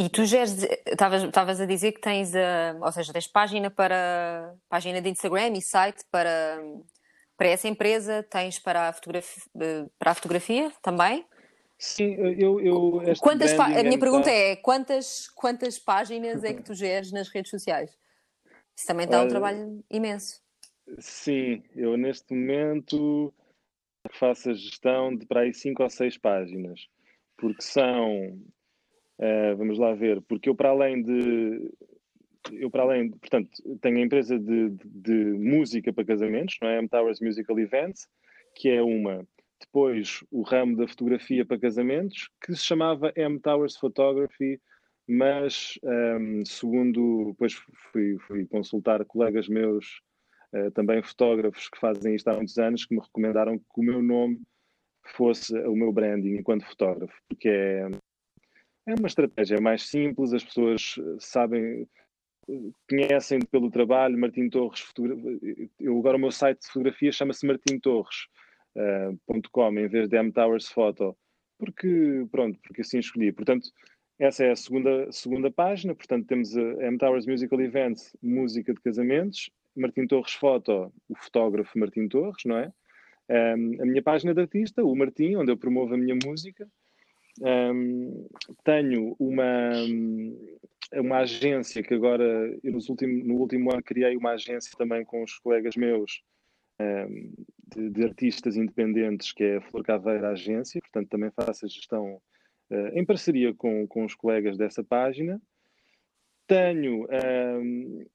[0.00, 4.98] E tu já estavas a dizer que tens, a, ou seja, tens página para página
[4.98, 6.58] de Instagram e site para,
[7.36, 9.42] para essa empresa, tens para a fotografia,
[9.98, 11.26] para a fotografia também?
[11.78, 12.58] Sim, eu.
[12.60, 17.50] eu quantas a minha pergunta é: quantas, quantas páginas é que tu geres nas redes
[17.50, 17.94] sociais?
[18.74, 20.40] Isso também dá um trabalho imenso.
[20.98, 23.34] Sim, eu neste momento
[24.12, 26.88] faço a gestão de para aí 5 ou 6 páginas,
[27.36, 28.38] porque são.
[29.20, 31.70] Uh, vamos lá ver, porque eu para além de.
[32.52, 33.50] Eu para além, de, portanto,
[33.82, 36.78] tenho a empresa de, de, de música para casamentos, não é?
[36.78, 38.08] M Towers Musical Events,
[38.54, 39.26] que é uma
[39.60, 44.58] depois o ramo da fotografia para casamentos, que se chamava M Towers Photography,
[45.06, 47.52] mas um, segundo, depois
[47.92, 50.00] fui, fui, consultar colegas meus,
[50.54, 54.02] uh, também fotógrafos que fazem isto há muitos anos, que me recomendaram que o meu
[54.02, 54.40] nome
[55.16, 57.90] fosse o meu branding enquanto fotógrafo, porque é,
[58.90, 61.88] é uma estratégia mais simples, as pessoas sabem,
[62.88, 64.84] conhecem pelo trabalho, Martim Torres,
[65.78, 68.26] eu agora o meu site de fotografia chama-se Martim Torres,
[69.52, 71.16] .com em vez de M Towers Photo,
[71.58, 73.32] porque, pronto, porque assim escolhi.
[73.32, 73.68] Portanto,
[74.18, 78.80] essa é a segunda, segunda página, portanto temos a M Towers Musical Events, música de
[78.80, 82.72] casamentos, Martim Torres Foto, o fotógrafo Martim Torres, não é?
[83.30, 86.68] Um, a minha página de artista, o Martim, onde eu promovo a minha música.
[87.38, 88.26] Um,
[88.64, 89.72] tenho uma,
[90.94, 92.24] uma agência que agora,
[92.62, 96.22] eu nos último, no último ano criei uma agência também com os colegas meus,
[96.80, 97.32] um,
[97.74, 102.20] de, de, artistas independentes, que é a Flor Caveira Agência, portanto também faço a gestão
[102.70, 105.40] uh, em parceria com, com os colegas dessa página.
[106.46, 108.06] Tenho um,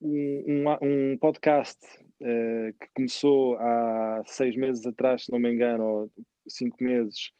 [0.00, 1.78] um, um podcast
[2.22, 6.10] uh, que começou há seis meses atrás, se não me engano, ou
[6.48, 7.32] cinco meses,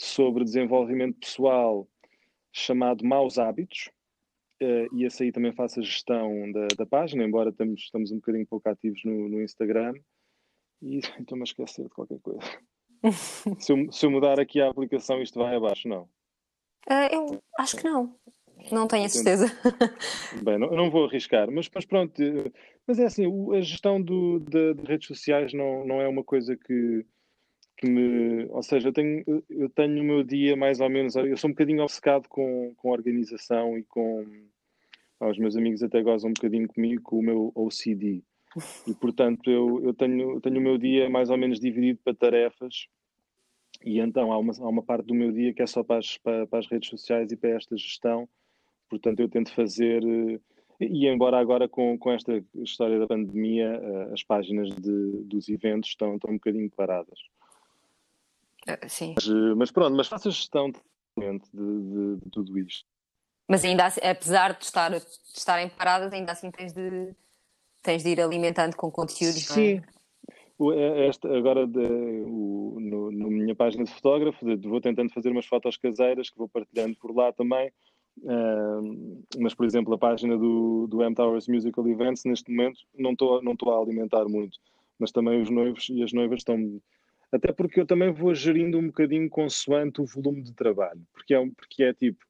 [0.00, 1.86] sobre desenvolvimento pessoal,
[2.50, 3.90] chamado Maus Hábitos.
[4.62, 8.16] Uh, e esse aí também faço a gestão da, da página, embora estamos, estamos um
[8.16, 9.92] bocadinho pouco ativos no, no Instagram.
[10.80, 12.40] E estou-me a esquecer de qualquer coisa.
[13.58, 16.04] se, eu, se, eu, mudar aqui a aplicação, isto vai abaixo, não?
[16.88, 18.16] Uh, eu acho que não.
[18.72, 19.46] Não tenho a certeza.
[20.42, 22.22] Bem, não, não vou arriscar, mas, mas, pronto.
[22.22, 22.50] Eh,
[22.86, 26.56] mas é assim, a gestão do, de, de, redes sociais não, não é uma coisa
[26.56, 27.04] que,
[27.80, 28.46] que me.
[28.50, 31.16] Ou seja, eu tenho, eu tenho o meu dia mais ou menos.
[31.16, 34.26] Eu sou um bocadinho obcecado com, com organização e com.
[35.20, 38.22] os meus amigos até gozam um bocadinho comigo com o meu OCD.
[38.86, 42.88] E, portanto, eu, eu tenho, tenho o meu dia mais ou menos dividido para tarefas
[43.84, 46.18] e então há uma, há uma parte do meu dia que é só para as,
[46.18, 48.28] para, para as redes sociais e para esta gestão.
[48.88, 50.02] Portanto, eu tento fazer.
[50.04, 50.40] Eh,
[50.80, 55.90] e embora agora com, com esta história da pandemia, eh, as páginas de, dos eventos
[55.90, 57.18] estão, estão um bocadinho paradas.
[58.72, 59.14] Uh, sim.
[59.16, 60.80] Mas, mas, pronto, mas faço a gestão de,
[61.52, 62.86] de, de, tudo isto.
[63.48, 65.04] Mas ainda assim, apesar de, estar, de
[65.34, 67.14] estarem paradas, ainda assim tens de
[67.82, 69.46] tens de ir alimentando com conteúdos.
[69.46, 69.82] Sim.
[70.74, 71.06] É?
[71.06, 75.76] Esta, agora, de, o, no, na minha página de fotógrafo, vou tentando fazer umas fotos
[75.78, 77.72] caseiras que vou partilhando por lá também.
[78.18, 83.12] Uh, mas, por exemplo, a página do, do M Towers Musical Events, neste momento, não
[83.12, 84.58] estou não a alimentar muito.
[84.98, 86.80] Mas também os noivos e as noivas estão
[87.32, 91.00] Até porque eu também vou gerindo um bocadinho consoante o volume de trabalho.
[91.12, 92.24] Porque é, porque é tipo,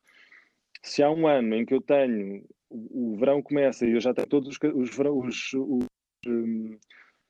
[0.82, 4.12] se há um ano em que eu tenho, o, o verão começa e eu já
[4.12, 5.86] tenho todos os, os, os, os
[6.26, 6.78] um,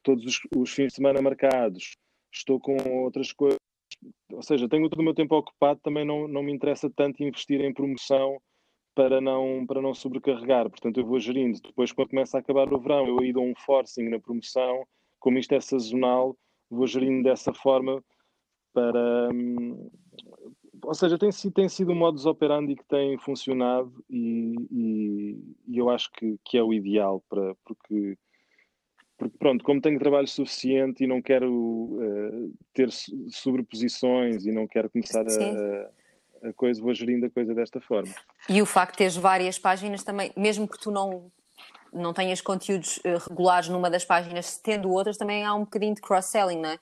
[0.02, 1.96] todos os, os fins de semana marcados,
[2.33, 3.59] estou com outras coisas,
[4.33, 7.61] ou seja, tenho todo o meu tempo ocupado, também não, não me interessa tanto investir
[7.61, 8.40] em promoção
[8.94, 10.68] para não, para não sobrecarregar.
[10.68, 11.61] Portanto, eu vou gerindo.
[11.61, 14.87] Depois, quando começa a acabar o verão, eu aí dou um forcing na promoção.
[15.18, 16.37] Como isto é sazonal,
[16.70, 18.02] vou gerindo dessa forma
[18.72, 19.28] para.
[19.33, 19.90] Hum,
[20.83, 25.90] ou seja, tem, tem sido um modus operandi que tem funcionado e, e, e eu
[25.90, 28.16] acho que, que é o ideal para, porque
[29.20, 32.88] porque pronto, como tenho trabalho suficiente e não quero uh, ter
[33.28, 38.14] sobreposições e não quero começar a, a, coisa, vou gerindo a coisa desta forma.
[38.48, 41.30] E o facto de teres várias páginas também, mesmo que tu não,
[41.92, 46.00] não tenhas conteúdos uh, regulares numa das páginas, tendo outras, também há um bocadinho de
[46.00, 46.79] cross-selling, não é?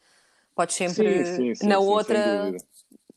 [0.55, 2.53] Podes sempre sim, sim, sim, na outra.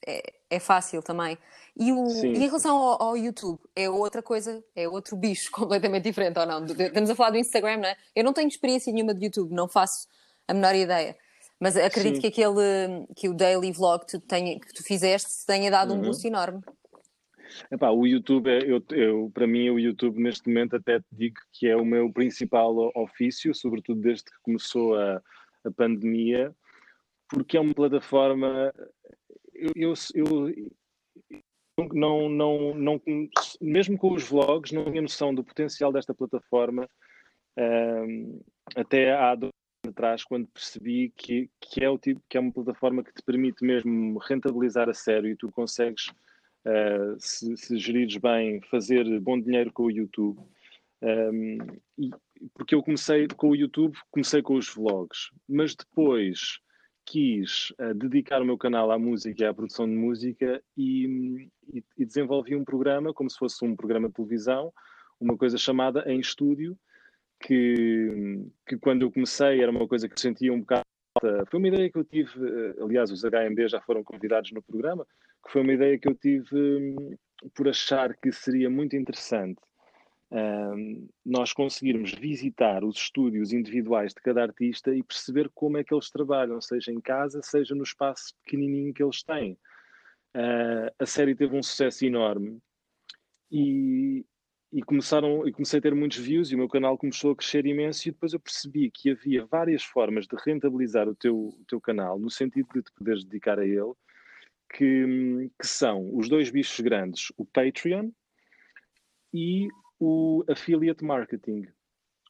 [0.05, 1.37] É, é fácil também.
[1.77, 6.03] E, o, e em relação ao, ao, YouTube, é outra coisa, é outro bicho completamente
[6.03, 6.65] diferente, ou não?
[6.65, 7.97] Estamos a falar do Instagram, não é?
[8.15, 10.07] Eu não tenho experiência nenhuma de YouTube, não faço
[10.47, 11.15] a menor ideia.
[11.59, 15.69] Mas acredito que aquele, que o daily vlog que tu, tenha, que tu fizeste tenha
[15.69, 15.99] dado uhum.
[15.99, 16.61] um boost enorme.
[17.71, 21.35] Epá, o YouTube, é, eu, eu, para mim, o YouTube neste momento até te digo
[21.51, 25.21] que é o meu principal ofício, sobretudo desde que começou a,
[25.65, 26.55] a pandemia,
[27.27, 28.73] porque é uma plataforma.
[29.53, 30.71] Eu, eu, eu,
[31.93, 33.01] não, não, não,
[33.59, 36.87] mesmo com os vlogs, não tinha noção do potencial desta plataforma
[37.57, 38.41] um,
[38.75, 39.51] até há dois
[39.83, 43.21] anos atrás, quando percebi que, que, é o tipo, que é uma plataforma que te
[43.23, 46.11] permite mesmo rentabilizar a sério e tu consegues,
[46.65, 50.39] uh, se, se gerires bem, fazer bom dinheiro com o YouTube.
[51.01, 51.57] Um,
[51.97, 52.11] e,
[52.53, 56.59] porque eu comecei com o YouTube, comecei com os vlogs, mas depois
[57.05, 61.83] quis uh, dedicar o meu canal à música e à produção de música e, e,
[61.97, 64.71] e, desenvolvi um programa, como se fosse um programa de televisão,
[65.19, 66.77] uma coisa chamada Em Estúdio,
[67.41, 70.85] que, que quando eu comecei era uma coisa que sentia um bocado.
[71.49, 75.05] Foi uma ideia que eu tive, uh, aliás, os HMB já foram convidados no programa,
[75.43, 77.17] que foi uma ideia que eu tive um,
[77.55, 79.59] por achar que seria muito interessante
[80.31, 85.93] um, nós conseguirmos visitar os estúdios individuais de cada artista e perceber como é que
[85.93, 89.57] eles trabalham, seja em casa, seja no espaço pequenininho que eles têm.
[90.35, 92.57] Uh, a série teve um sucesso enorme
[93.51, 94.25] e,
[94.71, 97.65] e, começaram, e comecei a ter muitos views e o meu canal começou a crescer
[97.65, 101.81] imenso e depois eu percebi que havia várias formas de rentabilizar o teu, o teu
[101.81, 103.91] canal, no sentido de te poderes dedicar a ele,
[104.71, 108.09] que, que são os dois bichos grandes, o Patreon
[109.33, 109.67] e
[109.99, 111.67] o affiliate marketing.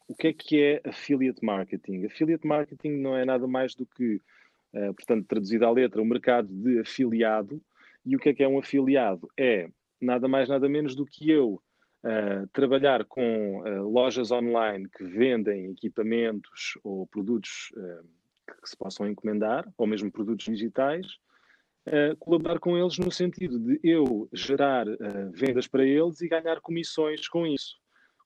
[0.07, 2.05] O que é que é affiliate marketing?
[2.05, 4.15] Affiliate marketing não é nada mais do que,
[4.73, 7.61] uh, portanto, traduzido à letra, o mercado de afiliado.
[8.05, 9.29] E o que é que é um afiliado?
[9.37, 9.69] É
[10.01, 11.61] nada mais, nada menos do que eu
[12.03, 17.71] uh, trabalhar com uh, lojas online que vendem equipamentos ou produtos
[18.61, 21.07] que se possam encomendar, ou mesmo produtos digitais,
[21.87, 26.61] uh, colaborar com eles no sentido de eu gerar uh, vendas para eles e ganhar
[26.61, 27.77] comissões com isso.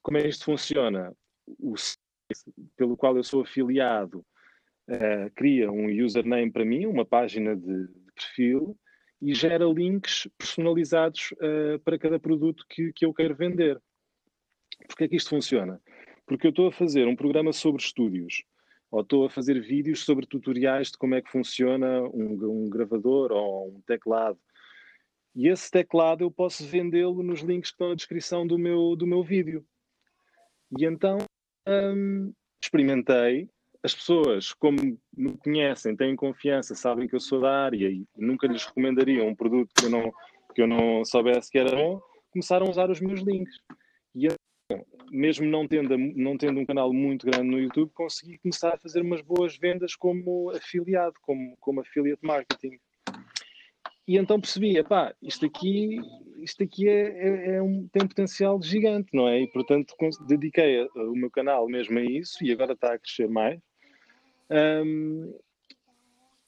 [0.01, 1.15] Como é que isto funciona?
[1.59, 1.99] O site
[2.75, 4.19] pelo qual eu sou afiliado
[4.89, 8.77] uh, cria um username para mim, uma página de, de perfil,
[9.21, 11.33] e gera links personalizados
[11.83, 13.81] para cada produto que, que eu quero vender.
[14.87, 15.81] Porquê é que isto funciona?
[16.27, 18.43] Porque eu estou a fazer um programa sobre estúdios
[18.95, 23.29] ou estou a fazer vídeos sobre tutoriais de como é que funciona um, um gravador
[23.33, 24.39] ou um teclado.
[25.35, 29.05] E esse teclado eu posso vendê-lo nos links que estão na descrição do meu, do
[29.05, 29.65] meu vídeo.
[30.79, 31.17] E então
[31.67, 32.31] hum,
[32.63, 33.49] experimentei.
[33.83, 34.77] As pessoas, como
[35.15, 39.35] me conhecem, têm confiança, sabem que eu sou da área e nunca lhes recomendaria um
[39.35, 40.13] produto que eu não,
[40.55, 43.59] que eu não soubesse que era bom, começaram a usar os meus links.
[45.11, 49.01] Mesmo não tendo, não tendo um canal muito grande no YouTube, consegui começar a fazer
[49.01, 52.79] umas boas vendas como afiliado, como, como affiliate marketing.
[54.07, 55.99] E então percebi, epá, isto aqui,
[56.37, 59.41] isto aqui é, é, é um, tem um potencial gigante, não é?
[59.41, 59.95] E portanto
[60.27, 63.59] dediquei o meu canal mesmo a isso e agora está a crescer mais.
[64.49, 65.33] Um,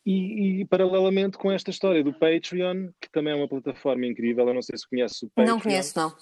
[0.06, 4.54] e, e, paralelamente com esta história do Patreon, que também é uma plataforma incrível, eu
[4.54, 5.56] não sei se conhece o Patreon.
[5.56, 6.16] Não conheço, não.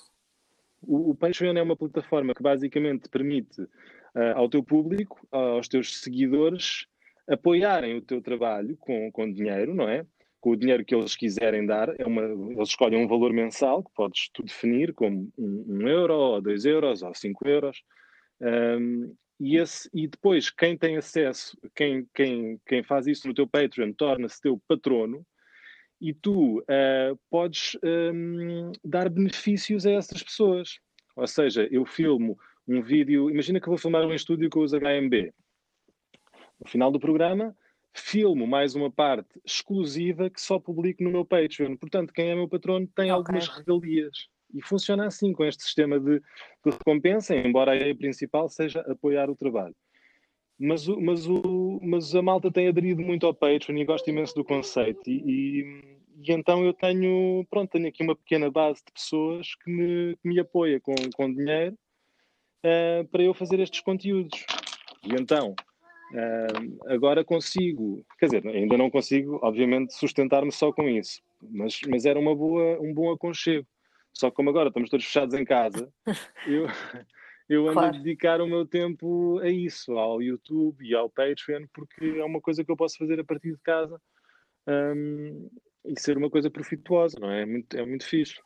[0.87, 5.99] O, Patreon é uma plataforma que basicamente permite uh, ao teu público, uh, aos teus
[6.01, 6.85] seguidores,
[7.27, 10.05] apoiarem o teu trabalho com, com dinheiro, não é?
[10.39, 13.91] Com o dinheiro que eles quiserem dar, é uma, eles escolhem um valor mensal que
[13.95, 17.81] podes tu definir como um, um euro, ou dois euros, ou cinco euros.
[18.39, 23.47] Um, e, esse, e depois, quem tem acesso, quem, quem, quem faz isso no teu
[23.47, 25.25] Patreon, torna-se teu patrono
[25.99, 30.79] e tu uh, podes um, dar benefícios a essas pessoas.
[31.15, 32.37] Ou seja, eu filmo
[32.67, 35.33] um vídeo, imagina que vou filmar um estúdio com os HMB.
[36.59, 37.55] No final do programa,
[37.93, 41.77] filmo mais uma parte exclusiva que só publico no meu Patreon.
[41.77, 43.11] Portanto, quem é meu patrono tem okay.
[43.11, 44.27] algumas regalias.
[44.53, 49.29] E funciona assim, com este sistema de, de, recompensa, embora a ideia principal seja apoiar
[49.29, 49.75] o trabalho.
[50.57, 54.43] Mas, mas, o, mas a malta tem aderido muito ao Patreon e gosto imenso do
[54.43, 55.01] conceito.
[55.09, 59.69] E, e, e, então eu tenho, pronto, tenho aqui uma pequena base de pessoas que
[59.69, 61.77] me, que me apoia com, com dinheiro
[62.65, 64.45] uh, para eu fazer estes conteúdos.
[65.03, 65.51] E então,
[66.13, 72.05] uh, agora consigo, quer dizer, ainda não consigo, obviamente, sustentar-me só com isso, mas, mas
[72.05, 73.67] era uma boa, um bom aconchego.
[74.13, 75.91] Só que como agora estamos todos fechados em casa,
[76.47, 76.65] eu,
[77.47, 77.95] eu ando claro.
[77.95, 82.41] a dedicar o meu tempo a isso, ao YouTube e ao Patreon, porque é uma
[82.41, 84.01] coisa que eu posso fazer a partir de casa
[84.67, 85.49] um,
[85.85, 87.43] e ser uma coisa profituosa, não é?
[87.43, 88.39] É muito, é muito fixe.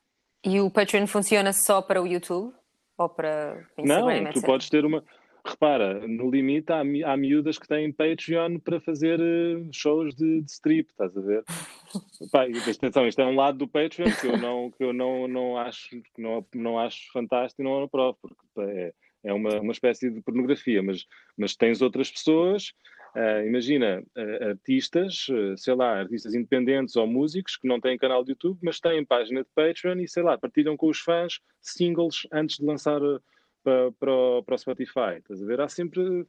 [0.45, 2.54] E o Patreon funciona só para o YouTube?
[2.97, 5.04] Ou para Instagram, Não, tu podes ter uma
[5.45, 10.51] repara, no limite há, há miúdas que têm Patreon para fazer uh, shows de, de,
[10.51, 11.43] strip, estás a ver?
[12.31, 15.57] Pá, atenção, isto é um lado do Patreon que eu não, que eu não, não,
[15.57, 20.09] acho, que não, não acho fantástico e não aprovo, porque é, é uma, uma espécie
[20.09, 21.05] de pornografia, mas,
[21.37, 22.73] mas tens outras pessoas,
[23.15, 25.27] uh, imagina, uh, artistas,
[25.57, 29.43] sei lá, artistas independentes ou músicos que não têm canal de YouTube, mas têm página
[29.43, 33.01] de Patreon e sei lá, partilham com os fãs singles antes de lançar
[33.64, 35.18] para, para, o, para o Spotify.
[35.18, 35.62] Estás a ver?
[35.62, 36.26] Há sempre,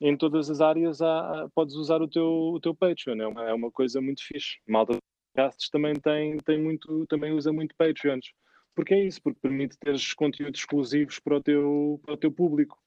[0.00, 3.20] em todas as áreas, há, podes usar o teu, o teu Patreon.
[3.20, 4.58] É uma, é uma coisa muito fixe.
[4.68, 4.96] Malta
[5.32, 8.32] podcasts também tem, tem muito, também usa muito Patreons.
[8.74, 12.78] Porque é isso, porque permite teres conteúdos exclusivos para o teu, para o teu público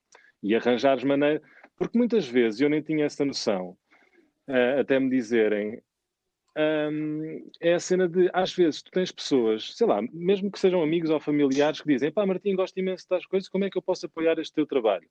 [0.41, 1.41] e arranjares maneira.
[1.78, 3.78] Porque muitas vezes eu nem tinha essa noção,
[4.48, 5.82] uh, até me dizerem,
[6.58, 10.82] um, é a cena de, às vezes, tu tens pessoas, sei lá, mesmo que sejam
[10.82, 13.78] amigos ou familiares, que dizem: pá, Martim, gosto imenso de tais coisas, como é que
[13.78, 15.08] eu posso apoiar este teu trabalho?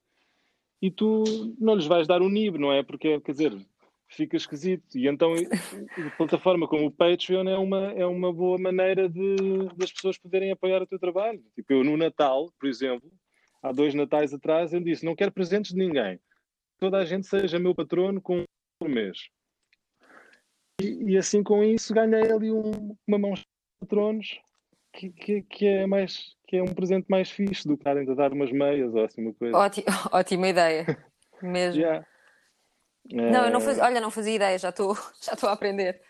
[0.80, 1.24] E tu
[1.58, 2.82] não lhes vais dar o NIB, não é?
[2.82, 3.56] Porque, quer dizer,
[4.08, 4.96] fica esquisito.
[4.96, 5.32] E então,
[6.16, 9.36] plataforma como o Patreon é uma, é uma boa maneira de,
[9.76, 11.42] das pessoas poderem apoiar o teu trabalho.
[11.54, 13.10] Tipo, eu no Natal, por exemplo,
[13.62, 16.18] há dois Natais atrás, eu disse: não quero presentes de ninguém.
[16.78, 18.44] Toda a gente seja meu patrono com
[18.82, 19.28] um mês.
[20.80, 23.46] E, e, assim com isso ganhei ali um, uma mão de
[23.80, 24.40] patronos
[24.92, 28.14] que, que, que, é mais que é um presente mais fixe do que estarem a
[28.14, 29.56] dar umas meias ou assim uma coisa.
[29.56, 30.86] Ótima, ótima ideia,
[31.42, 31.80] mesmo.
[31.80, 32.06] yeah.
[33.12, 36.00] Não, eu não fazia, olha, não fazia ideia, já estou já estou a aprender.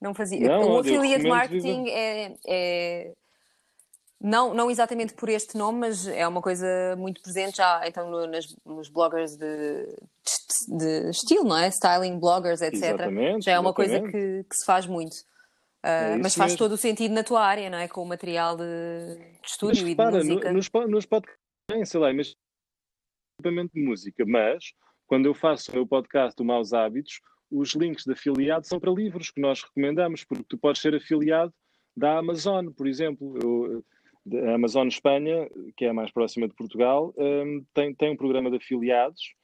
[0.00, 0.48] Não fazia.
[0.48, 3.12] Não, o affiliate marketing é, é,
[4.24, 6.66] não, não exatamente por este nome, mas é uma coisa
[6.96, 9.86] muito presente já então no, nas, nos bloggers de,
[10.66, 11.68] de, estilo, não é?
[11.68, 12.82] Styling bloggers, etc.
[12.82, 14.00] Exatamente, já é uma exatamente.
[14.00, 15.12] coisa que, que, se faz muito.
[15.84, 16.58] Uh, é mas faz mesmo.
[16.58, 17.86] todo o sentido na tua área, não é?
[17.86, 18.64] Com o material de,
[19.42, 20.48] de estúdio mas, e de música.
[20.48, 22.34] No, nos, nos podcasts, sei lá, mas
[23.38, 24.72] equipamento de música, mas
[25.06, 27.20] quando eu faço o meu podcast do Maus Hábitos,
[27.50, 31.52] os links de afiliado são para livros que nós recomendamos, porque tu podes ser afiliado
[31.94, 33.38] da Amazon, por exemplo.
[33.42, 33.84] Eu,
[34.32, 38.50] a Amazon Espanha, que é a mais próxima de Portugal, um, tem, tem um programa
[38.50, 39.34] de afiliados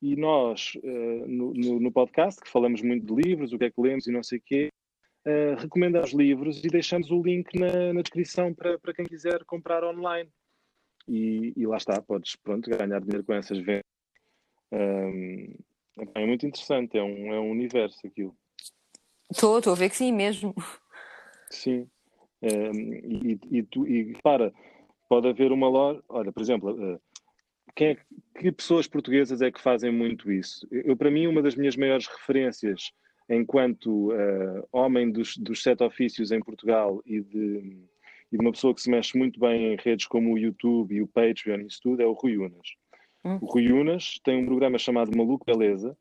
[0.00, 3.80] e nós, uh, no, no, podcast, que falamos muito de livros, o que é que
[3.80, 4.70] lemos e não sei o quê,
[5.26, 9.82] uh, recomendamos livros e deixamos o link na, na descrição para, para quem quiser comprar
[9.82, 10.30] online.
[11.08, 13.82] E, e, lá está, podes pronto, ganhar dinheiro com essas vendas.
[14.70, 15.54] Um,
[16.14, 18.36] é muito interessante, é um, é um universo aquilo.
[19.32, 20.54] Estou, estou a ver que sim mesmo.
[21.50, 21.88] Sim
[22.42, 24.52] e, e, tu, e para,
[25.08, 26.02] pode haver uma loja.
[26.08, 27.00] Olha, por exemplo, uh,
[27.74, 27.96] quem é,
[28.38, 30.66] que pessoas portuguesas é que fazem muito isso?
[30.70, 32.92] Eu, para mim, uma das minhas maiores referências
[33.28, 37.86] enquanto uh, homem dos, dos sete ofícios em Portugal e de,
[38.32, 41.02] e de uma pessoa que se mexe muito bem em redes como o YouTube e
[41.02, 42.68] o Patreon e isso tudo, é o Rui Unas.
[43.24, 43.38] Hum.
[43.42, 45.96] O Rui Unas tem um programa chamado Maluco Beleza,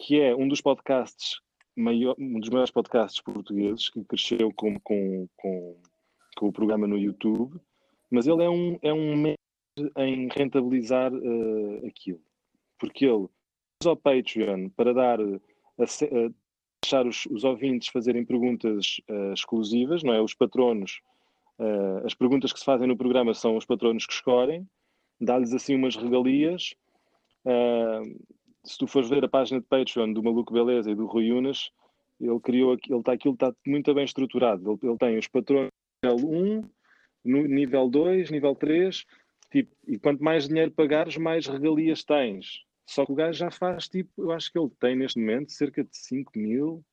[0.00, 1.40] que é um dos podcasts
[1.78, 5.76] maior, um dos maiores podcasts portugueses que cresceu com, com, com,
[6.36, 7.60] com, o programa no YouTube,
[8.10, 12.20] mas ele é um, é um mestre em rentabilizar uh, aquilo,
[12.78, 13.28] porque ele
[13.80, 15.40] usa o Patreon para dar a,
[16.82, 20.20] deixar os, os, ouvintes fazerem perguntas uh, exclusivas, não é?
[20.20, 21.00] Os patronos,
[21.58, 24.66] uh, as perguntas que se fazem no programa são os patronos que escolhem,
[25.20, 26.74] dá-lhes assim umas regalias.
[27.44, 31.32] Uh, se tu fores ver a página de Patreon do Maluco Beleza e do Rui
[31.32, 31.70] Unas,
[32.20, 34.70] ele criou ele está aquilo está muito bem estruturado.
[34.70, 35.68] Ele, ele tem os patrões
[36.04, 36.70] nível 1,
[37.24, 39.04] nível 2, nível 3,
[39.50, 42.64] Tipo, e quanto mais dinheiro pagares, mais regalias tens.
[42.86, 45.82] Só que o gajo já faz, tipo, eu acho que ele tem neste momento cerca
[45.82, 46.84] de 5 mil.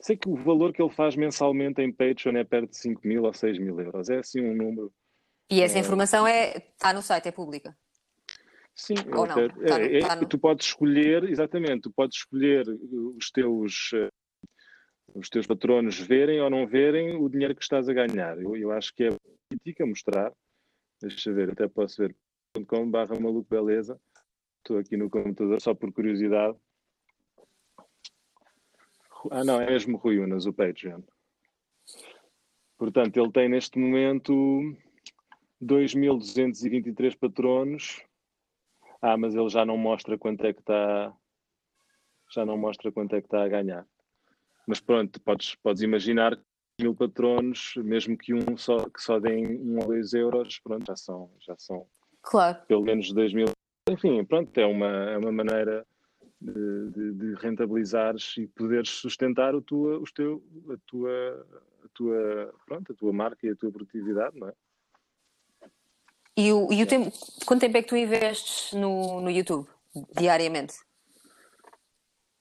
[0.00, 3.24] Sei que o valor que ele faz mensalmente em Patreon é perto de 5 mil
[3.24, 4.08] ou 6 mil euros.
[4.08, 4.92] É assim um número.
[5.50, 7.76] E essa informação é, está no site, é pública?
[8.76, 9.34] Sim, Ou não?
[9.48, 10.28] Tá é, tá no...
[10.28, 14.10] tu podes escolher, exatamente, tu podes escolher os teus, eh,
[15.14, 18.38] os teus patronos verem ou não verem o dinheiro que estás a ganhar.
[18.38, 19.16] Eu, eu acho que é
[19.48, 20.30] política mostrar.
[21.00, 22.14] Deixa ver, até posso ver
[22.66, 23.98] com barra maluco beleza.
[24.58, 26.56] Estou aqui no computador só por curiosidade.
[29.30, 31.00] Ah, não, é mesmo Rui Unas, o Patreon.
[32.76, 34.76] Portanto, ele tem neste momento
[35.62, 38.04] 2.223 patronos
[39.06, 41.14] ah, mas ele já não mostra quanto é que está.
[42.34, 43.86] Já não mostra quanto é que está a ganhar.
[44.66, 46.36] Mas pronto, podes, podes imaginar
[46.80, 50.96] mil patronos, mesmo que um só que só deem um ou dois euros, pronto, já
[50.96, 51.86] são, já são
[52.20, 52.58] claro.
[52.66, 53.46] pelo menos dois mil.
[53.88, 55.86] Enfim, pronto, é uma, é uma maneira
[56.40, 61.46] de, de, de rentabilizares e poderes sustentar o tua, os teu, a tua,
[61.84, 64.52] a tua, pronto, a tua marca e a tua produtividade, não é?
[66.36, 67.10] E o, e o tempo,
[67.46, 69.66] quanto tempo é que tu investes no, no YouTube,
[70.18, 70.74] diariamente?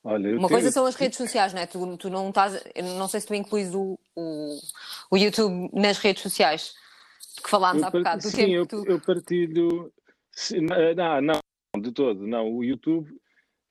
[0.04, 1.66] Olha, Uma coisa são as redes sociais, não é?
[1.66, 2.64] Tu, tu não estás.
[2.76, 4.60] não sei se tu incluís o, o,
[5.10, 6.76] o YouTube nas redes sociais,
[7.42, 8.22] que falámos eu há bocado.
[8.22, 8.84] Do sim, tempo eu, tu...
[8.86, 9.92] eu partilho.
[10.96, 12.28] Não, não, de todo.
[12.28, 13.10] Não, o YouTube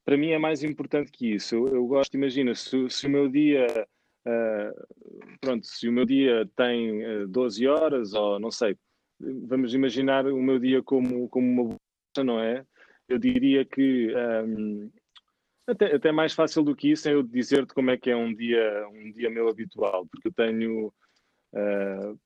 [0.05, 1.55] para mim é mais importante que isso.
[1.55, 3.87] Eu, eu gosto, imagina, se, se, o meu dia.
[4.27, 8.77] Uh, pronto, se o meu dia tem uh, 12 horas, ou não sei,
[9.21, 12.65] vamos imaginar o meu dia como, como uma bolsa, não é?
[13.09, 14.91] Eu diria que um,
[15.67, 18.35] até, até mais fácil do que isso é eu dizer-te como é que é um
[18.35, 20.93] dia, um dia meu habitual, porque eu tenho.
[21.53, 22.19] Uh,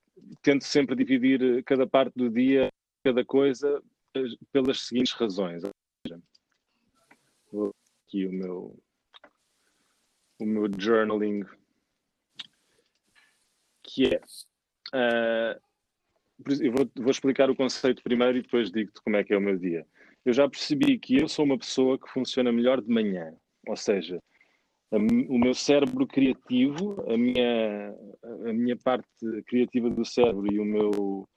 [0.42, 2.72] tento sempre dividir cada parte do dia,
[3.04, 3.80] cada coisa,
[4.52, 5.62] pelas seguintes razões.
[7.52, 7.74] Vou
[8.04, 8.78] aqui o meu,
[10.40, 11.44] o meu journaling,
[13.82, 14.20] que é.
[14.88, 15.67] Uh,
[16.60, 19.40] eu vou, vou, explicar o conceito primeiro e depois digo-te como é que é o
[19.40, 19.86] meu dia.
[20.24, 23.34] Eu já percebi que eu sou uma pessoa que funciona melhor de manhã,
[23.66, 24.20] ou seja,
[24.92, 27.94] a, o meu cérebro criativo, a minha,
[28.46, 29.08] a minha parte
[29.46, 31.28] criativa do cérebro e o meu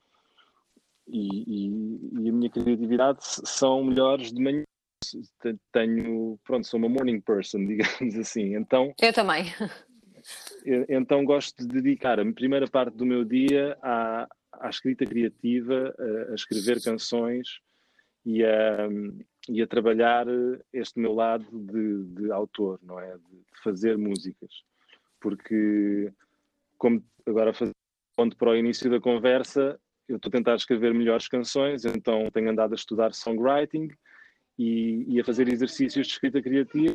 [1.07, 4.63] e, e, e a minha criatividade são melhores de manhã.
[5.73, 8.55] Tenho, pronto, sou uma morning person, digamos assim.
[8.55, 9.45] Então, eu também.
[10.87, 16.31] Então gosto de dedicar a primeira parte do meu dia à, à escrita criativa, a,
[16.31, 17.59] a escrever canções
[18.25, 18.87] e a,
[19.49, 20.27] e a trabalhar
[20.71, 23.17] este meu lado de, de autor, não é?
[23.17, 24.63] De fazer músicas.
[25.19, 26.11] Porque,
[26.77, 27.51] como agora
[28.15, 32.49] ponto para o início da conversa, eu estou a tentar escrever melhores canções, então tenho
[32.49, 33.89] andado a estudar songwriting
[34.57, 36.93] e, e a fazer exercícios de escrita criativa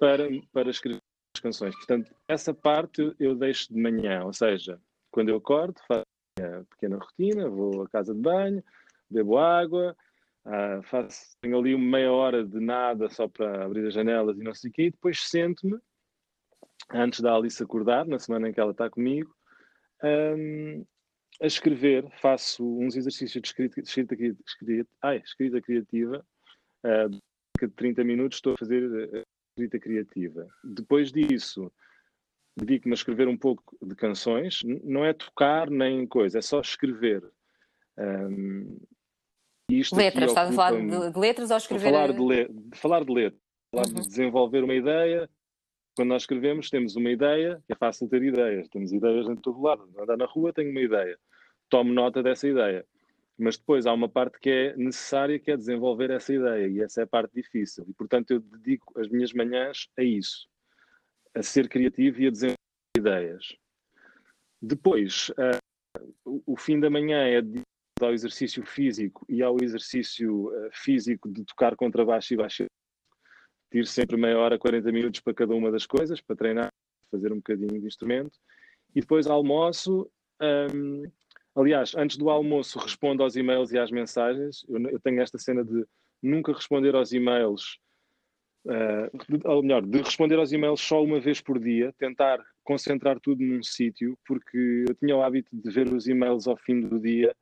[0.00, 1.02] para, para escrever
[1.36, 1.74] as canções.
[1.76, 4.80] Portanto, essa parte eu deixo de manhã, ou seja,
[5.10, 6.07] quando eu acordo, faço
[6.38, 8.62] minha pequena rotina, vou à casa de banho,
[9.10, 9.96] bebo água,
[10.46, 14.42] uh, faço, tenho ali uma meia hora de nada só para abrir as janelas e
[14.42, 15.78] não sei o quê, e depois sento-me,
[16.90, 19.34] antes da Alice acordar, na semana em que ela está comigo,
[20.02, 20.84] um,
[21.40, 24.16] a escrever, faço uns exercícios de escrita, escrita,
[24.46, 26.24] escrita, ai, escrita criativa,
[26.84, 30.46] uh, de 30 minutos estou a fazer eh, escrita criativa.
[30.62, 31.72] Depois disso,
[32.58, 37.22] dedico-me a escrever um pouco de canções, não é tocar nem coisa, é só escrever.
[37.96, 38.78] Um,
[39.70, 41.92] letras, estás a falar de, de, letras ou escrever?
[41.92, 43.42] Falar de, le falar de letras,
[43.74, 43.94] falar uhum.
[43.94, 45.28] de desenvolver uma ideia.
[45.96, 49.88] Quando nós escrevemos, temos uma ideia, é fácil ter ideias, temos ideias em todo lado.
[49.98, 51.18] Andar na rua, tenho uma ideia,
[51.68, 52.84] tomo nota dessa ideia.
[53.36, 57.00] Mas depois há uma parte que é necessária, que é desenvolver essa ideia, e essa
[57.00, 57.84] é a parte difícil.
[57.88, 60.48] E portanto eu dedico as minhas manhãs a isso
[61.34, 62.58] a ser criativo e a desenvolver
[62.96, 63.56] ideias.
[64.60, 67.40] Depois, uh, o fim da manhã é
[68.00, 72.66] ao exercício físico e ao exercício uh, físico de tocar contrabaixo e baixo.
[73.70, 76.72] Tiro sempre meia hora, 40 minutos para cada uma das coisas, para treinar,
[77.10, 78.38] fazer um bocadinho de instrumento.
[78.94, 80.10] E depois almoço.
[80.40, 81.02] Um,
[81.54, 84.64] aliás, antes do almoço, respondo aos e-mails e às mensagens.
[84.68, 85.84] Eu, eu tenho esta cena de
[86.22, 87.78] nunca responder aos e-mails
[88.64, 89.08] Uh,
[89.44, 93.62] ou melhor, de responder aos e-mails só uma vez por dia, tentar concentrar tudo num
[93.62, 97.34] sítio, porque eu tinha o hábito de ver os e-mails ao fim do dia.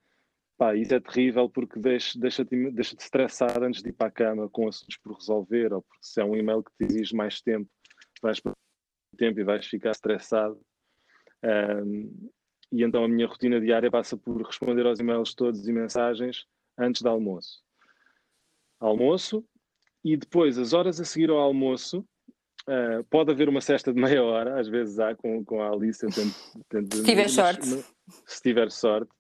[0.57, 4.09] Pá, isso é terrível porque deixa-te deixa -te, deixa -te estressar antes de ir para
[4.09, 7.15] a cama com assuntos por resolver, ou porque se é um e-mail que te exige
[7.15, 7.69] mais tempo,
[8.23, 8.53] vais para
[9.19, 10.61] tempo e vais ficar estressado.
[11.43, 12.31] Um,
[12.73, 16.47] e então a minha rotina diária passa por responder aos e-mails todos e mensagens
[16.79, 17.63] antes do almoço.
[18.81, 19.45] Almoço
[20.07, 21.99] e depois, as horas a seguir ao almoço,
[22.69, 26.05] uh, pode haver uma cesta de meia hora, às vezes há com, com a Alice,
[26.05, 26.35] eu tento,
[26.69, 27.85] tento se tiver sorte.
[28.25, 29.11] se tiver sorte.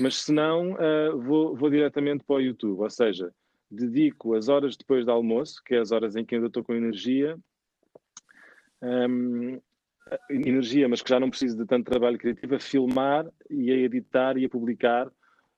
[0.00, 3.32] Mas se não, uh, vou, vou diretamente para o YouTube, ou seja,
[3.70, 6.74] dedico as horas depois do almoço, que é as horas em que ainda estou com
[6.74, 7.38] energia,
[8.82, 9.60] um,
[10.28, 14.36] energia, mas que já não preciso de tanto trabalho criativo, a filmar e a editar
[14.36, 15.08] e a publicar,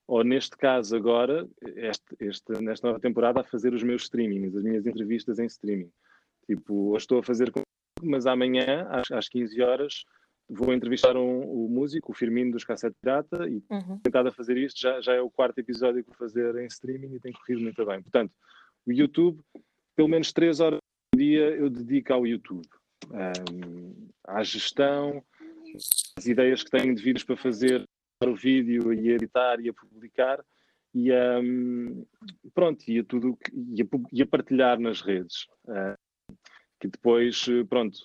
[0.09, 1.46] ou neste caso agora,
[1.76, 5.90] este, este, nesta nova temporada, a fazer os meus streamings, as minhas entrevistas em streaming.
[6.46, 7.52] Tipo, hoje estou a fazer,
[8.02, 10.04] mas amanhã, às, às 15 horas,
[10.48, 14.00] vou entrevistar um, o músico, o Firmino dos Cassete Pirata, e uhum.
[14.02, 17.14] tentado a fazer isto, já, já é o quarto episódio que vou fazer em streaming
[17.14, 18.00] e tem corrido muito bem.
[18.00, 18.32] Portanto,
[18.86, 19.38] o YouTube,
[19.94, 20.80] pelo menos 3 horas
[21.12, 22.66] por dia eu dedico ao YouTube
[23.11, 25.22] um, à gestão,
[26.16, 27.86] as ideias que tenho de vídeos para fazer
[28.27, 30.45] o vídeo e a editar e a publicar
[30.95, 32.05] e um,
[32.55, 35.47] pronto, e a tudo e a, e a partilhar nas redes.
[35.64, 35.97] Uh,
[36.81, 37.99] que depois, pronto,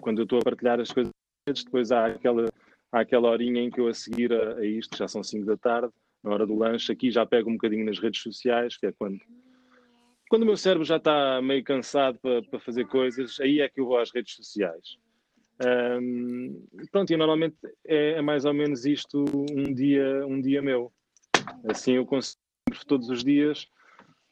[0.00, 1.12] quando eu estou a partilhar as coisas,
[1.64, 2.46] depois há aquela,
[2.92, 5.56] há aquela horinha em que eu a seguir a, a isto, já são 5 da
[5.56, 8.92] tarde, na hora do lanche, aqui já pego um bocadinho nas redes sociais, que é
[8.92, 9.20] quando
[10.28, 13.80] quando o meu cérebro já está meio cansado para, para fazer coisas, aí é que
[13.80, 14.98] eu vou às redes sociais.
[15.64, 17.56] Um, pronto, e normalmente
[17.86, 20.92] é, é, mais ou menos isto um dia, um dia meu.
[21.68, 22.38] Assim eu consigo
[22.86, 23.66] todos os dias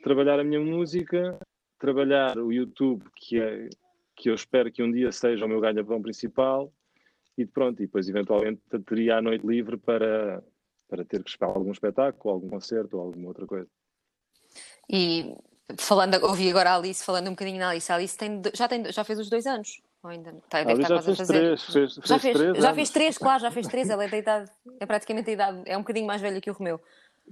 [0.02, 1.38] trabalhar a minha música,
[1.78, 3.68] trabalhar o YouTube, que, é,
[4.16, 6.72] que eu espero que um dia seja o meu ganha-pão principal,
[7.38, 10.42] e pronto, e depois eventualmente teria a noite livre para,
[10.88, 13.68] para ter que esperar algum espetáculo, algum concerto ou alguma outra coisa.
[14.90, 15.34] E
[15.78, 17.90] falando, ouvi agora a Alice falando um bocadinho na Alice.
[17.90, 19.80] A Alice tem, já, tem, já fez os dois anos.
[20.02, 21.28] Ou ainda tá, deve estar já fez.
[21.28, 23.88] Três, fez, já fez, três já fez três, claro, já fez três.
[23.88, 24.50] Ela é da idade,
[24.80, 26.80] é praticamente a idade, é um bocadinho mais velha que o Romeu.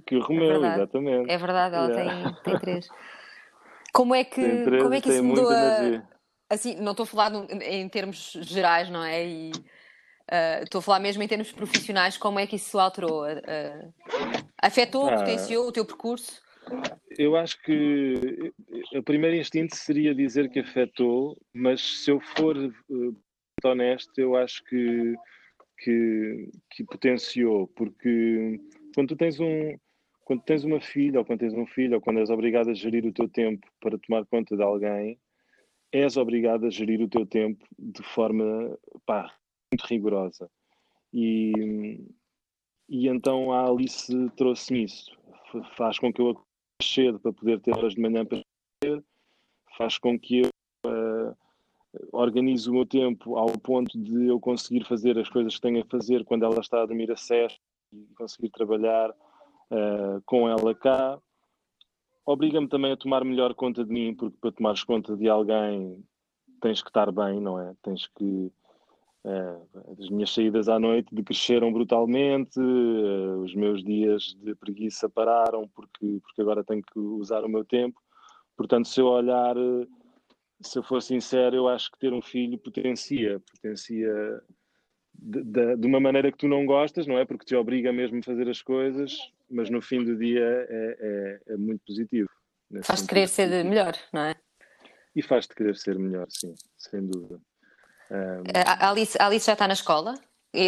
[0.05, 1.29] Que o Romeu, é exatamente.
[1.29, 2.31] É verdade, ela yeah.
[2.31, 2.87] tem, tem três.
[3.93, 6.01] Como é que, três, como é que isso mudou a,
[6.49, 9.25] assim, não estou a falar em termos gerais, não é?
[9.25, 13.25] E, uh, estou a falar mesmo em termos profissionais, como é que isso alterou?
[13.25, 13.93] Uh,
[14.61, 15.17] afetou, ah.
[15.17, 16.41] potenciou o teu percurso?
[17.17, 18.53] Eu acho que
[18.95, 23.15] o primeiro instinto seria dizer que afetou, mas se eu for uh,
[23.63, 25.15] honesto, eu acho que,
[25.79, 28.59] que, que, potenciou, porque
[28.95, 29.77] quando tu tens um
[30.23, 33.05] quando tens uma filha ou quando tens um filho ou quando és obrigado a gerir
[33.05, 35.19] o teu tempo para tomar conta de alguém,
[35.91, 39.33] és obrigado a gerir o teu tempo de forma pá,
[39.73, 40.49] muito rigorosa.
[41.13, 41.51] E,
[42.87, 45.11] e então a Alice trouxe-me isso.
[45.75, 46.39] Faz com que eu
[46.81, 48.41] cedo para poder ter horas de manhã para
[48.83, 49.03] fazer,
[49.77, 50.49] faz com que eu
[50.85, 51.35] uh,
[52.11, 55.85] organize o meu tempo ao ponto de eu conseguir fazer as coisas que tenho a
[55.85, 57.15] fazer quando ela está a dormir a
[57.93, 61.19] e conseguir trabalhar uh, com ela cá.
[62.25, 66.03] Obriga-me também a tomar melhor conta de mim, porque para tomares conta de alguém
[66.61, 67.73] tens que estar bem, não é?
[67.81, 68.51] Tens que
[69.23, 76.19] as minhas saídas à noite decresceram brutalmente, uh, os meus dias de preguiça pararam porque,
[76.23, 78.01] porque agora tenho que usar o meu tempo.
[78.57, 79.87] Portanto, se eu olhar, uh,
[80.61, 84.41] se eu for sincero, eu acho que ter um filho potencia, potencia
[85.13, 87.25] de, de, de, uma maneira que tu não gostas, não é?
[87.25, 89.15] Porque te obriga mesmo a fazer as coisas,
[89.49, 90.97] mas no fim do dia é,
[91.47, 92.29] é, é muito positivo.
[92.83, 94.35] Faz-te querer ser melhor, não é?
[95.15, 97.39] E faz-te querer ser melhor, sim, sem dúvida.
[98.11, 98.43] Um...
[98.53, 100.15] A, Alice, a Alice já está na escola?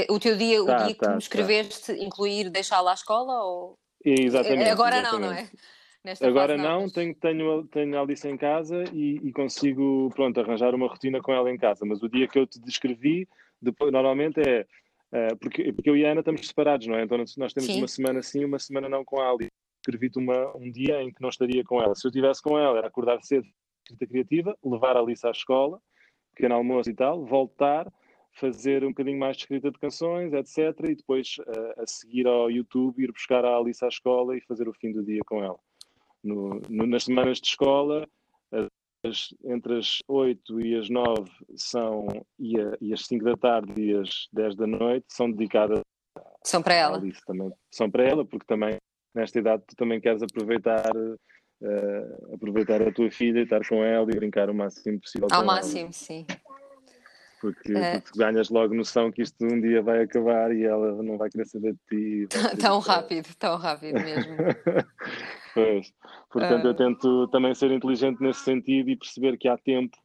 [0.10, 1.18] O teu dia, tá, o dia que tá, me tá.
[1.18, 2.02] escreveste, tá.
[2.02, 3.44] incluir deixá-la à escola?
[3.44, 3.78] Ou...
[4.04, 4.70] Exatamente.
[4.70, 5.22] Agora exatamente.
[5.22, 5.50] não, não é?
[6.04, 10.38] Nesta Agora não, não tenho, tenho, tenho a Alice em casa e, e, consigo pronto,
[10.38, 11.86] arranjar uma rotina com ela em casa.
[11.86, 13.28] Mas o dia que eu te descrevi,
[13.62, 14.66] depois, normalmente é.
[15.14, 17.04] Uh, porque, porque eu e a Ana estamos separados, não é?
[17.04, 17.78] Então nós temos sim.
[17.78, 19.52] uma semana sim, uma semana não com a Alice.
[19.80, 21.96] Escrevi-te um dia em que não estaria com ela.
[21.96, 23.46] Se eu estivesse com ela, era acordar cedo,
[23.84, 25.80] escrita criativa, levar a Alice à escola
[26.34, 27.92] pequeno almoço e tal, voltar,
[28.32, 30.78] fazer um bocadinho mais de escrita de canções, etc.
[30.90, 34.68] E depois uh, a seguir ao YouTube, ir buscar a Alice à escola e fazer
[34.68, 35.60] o fim do dia com ela.
[36.24, 38.08] No, no, nas semanas de escola,
[39.06, 42.08] as, entre as 8 e as 9 são,
[42.40, 45.82] e, a, e, as 5 da tarde e as 10 da noite são dedicadas
[46.44, 46.98] são para ela.
[46.98, 47.52] Alice também.
[47.72, 48.78] São para ela, porque também
[49.16, 50.92] nesta idade tu também queres aproveitar
[51.64, 55.28] uh, aproveitar a tua filha e estar com ela e brincar o máximo possível.
[55.32, 55.92] Ao máximo, ela.
[55.94, 56.26] sim.
[57.42, 61.18] Porque, uh, porque ganhas logo noção que isto um dia vai acabar e ela não
[61.18, 62.28] vai querer saber de ti.
[62.62, 64.36] Tão rápido, tão rápido mesmo.
[65.54, 65.94] pois.
[66.32, 66.68] Portanto, uh...
[66.68, 69.98] eu tento também ser inteligente nesse sentido e perceber que há tempo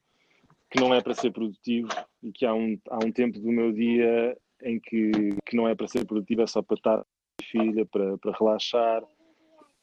[0.71, 1.89] que não é para ser produtivo
[2.23, 5.11] e que há um, há um tempo do meu dia em que,
[5.47, 7.05] que não é para ser produtivo, é só para estar
[7.43, 9.03] filha, para, para relaxar.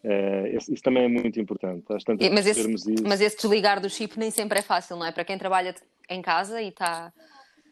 [0.06, 1.84] Uh, isso, isso, também é muito importante.
[2.32, 5.12] mas, esse, mas esse desligar do chip nem sempre é fácil, não é?
[5.12, 5.74] Para quem trabalha
[6.08, 7.12] em casa e está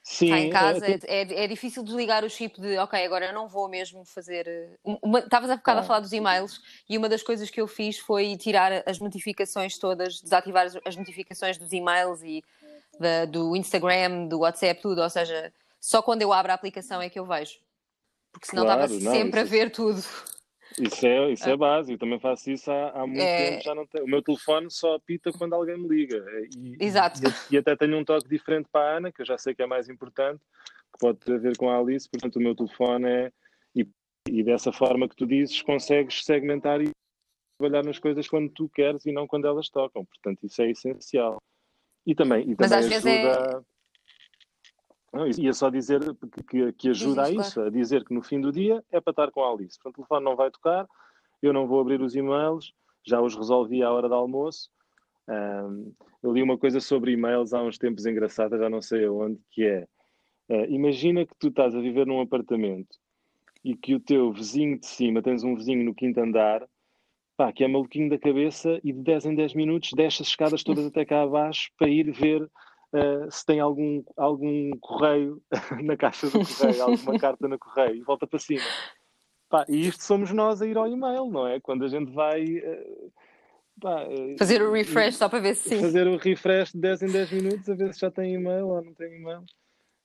[0.02, 3.34] Sim, está em casa, é, é, é, difícil desligar o chip de ok, agora eu
[3.34, 4.48] não vou mesmo fazer.
[4.48, 5.82] Eh, estavas há bocado ah.
[5.82, 6.60] a falar dos e-mails
[6.90, 11.58] e uma das coisas que eu fiz foi tirar as notificações todas, desativar as notificações
[11.58, 12.44] dos e-mails e
[13.00, 15.02] da, do Instagram, do WhatsApp, tudo.
[15.02, 17.60] Ou seja, só quando eu abro a aplicação é que eu vejo.
[18.32, 20.04] Porque senão claro, estava sempre não, a ver tudo.
[20.80, 21.58] Isso é, isso é ah.
[21.58, 23.52] básico, também faço isso há, há muito é...
[23.52, 24.06] tempo, já não tenho.
[24.06, 26.24] O meu telefone só apita quando alguém me liga.
[26.56, 27.20] E, Exato.
[27.22, 29.62] E, e, até tenho um toque diferente para a Ana, que eu já sei que
[29.62, 30.42] é mais importante,
[30.94, 33.32] que pode ter a ver com a Alice, portanto o meu telefone é.
[33.76, 33.88] E,
[34.30, 36.90] e dessa forma que tu dizes, consegues segmentar e
[37.60, 40.06] trabalhar nas coisas quando tu queres e não quando elas tocam.
[40.06, 41.38] Portanto, isso é essencial.
[42.06, 43.02] E também, e também Mas às ajuda.
[43.02, 43.73] Vezes é
[45.14, 46.02] não, ia só dizer
[46.50, 49.32] que, que ajuda a isso, a dizer que no fim do dia é para estar
[49.32, 49.78] com a Alice.
[49.78, 50.88] Portanto, o telefone não vai tocar,
[51.42, 52.74] eu não vou abrir os e-mails,
[53.06, 54.72] já os resolvi à hora do almoço.
[55.30, 55.94] Um,
[56.24, 59.64] eu li uma coisa sobre e-mails há uns tempos engraçada, já não sei aonde, que
[59.64, 59.88] é
[60.50, 62.98] uh, imagina que tu estás a viver num apartamento
[63.64, 66.68] e que o teu vizinho de cima, tens um vizinho no quinto andar,
[67.38, 70.64] pá, que é maluquinho da cabeça e de 10 em 10 minutos desce as escadas
[70.64, 72.50] todas até cá abaixo para ir ver
[72.94, 75.42] uh, se tem algum, algum correio
[75.84, 78.62] na caixa do correio, alguma carta no correio, e volta para cima.
[79.50, 81.60] Pá, e isto somos nós a ir ao e-mail, não é?
[81.60, 82.44] Quando a gente vai.
[82.44, 83.12] Uh,
[83.80, 85.82] pá, uh, fazer o refresh só para ver se sim.
[85.82, 88.84] Fazer o refresh de 10 em 10 minutos, a ver se já tem e-mail ou
[88.84, 89.44] não tem e-mail.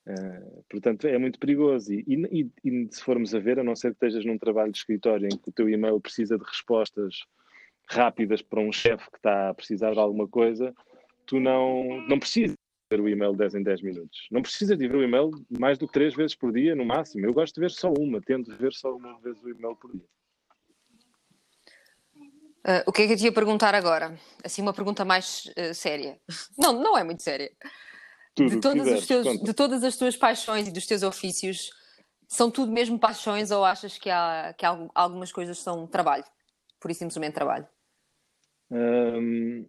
[0.06, 1.92] Uh, portanto, é muito perigoso.
[1.92, 4.78] E, e, e, se formos a ver, a não ser que estejas num trabalho de
[4.78, 7.24] escritório em que o teu e-mail precisa de respostas
[7.86, 10.74] rápidas para um chefe que está a precisar de alguma coisa,
[11.26, 12.56] tu não, não precisas
[12.90, 14.26] ver o e-mail 10 em 10 minutos.
[14.30, 17.26] Não precisa de ver o e-mail mais do que três vezes por dia, no máximo.
[17.26, 20.06] Eu gosto de ver só uma, tento ver só uma vez o e-mail por dia.
[22.66, 24.18] Uh, o que é que eu te ia perguntar agora?
[24.44, 26.18] Assim, uma pergunta mais uh, séria.
[26.58, 27.50] Não, não é muito séria.
[28.34, 31.70] Tudo de, todas teus, de todas as tuas paixões e dos teus ofícios,
[32.28, 36.24] são tudo mesmo paixões ou achas que, há, que há, algumas coisas são trabalho?
[36.78, 37.66] Por isso, simplesmente trabalho?
[38.70, 39.66] Um,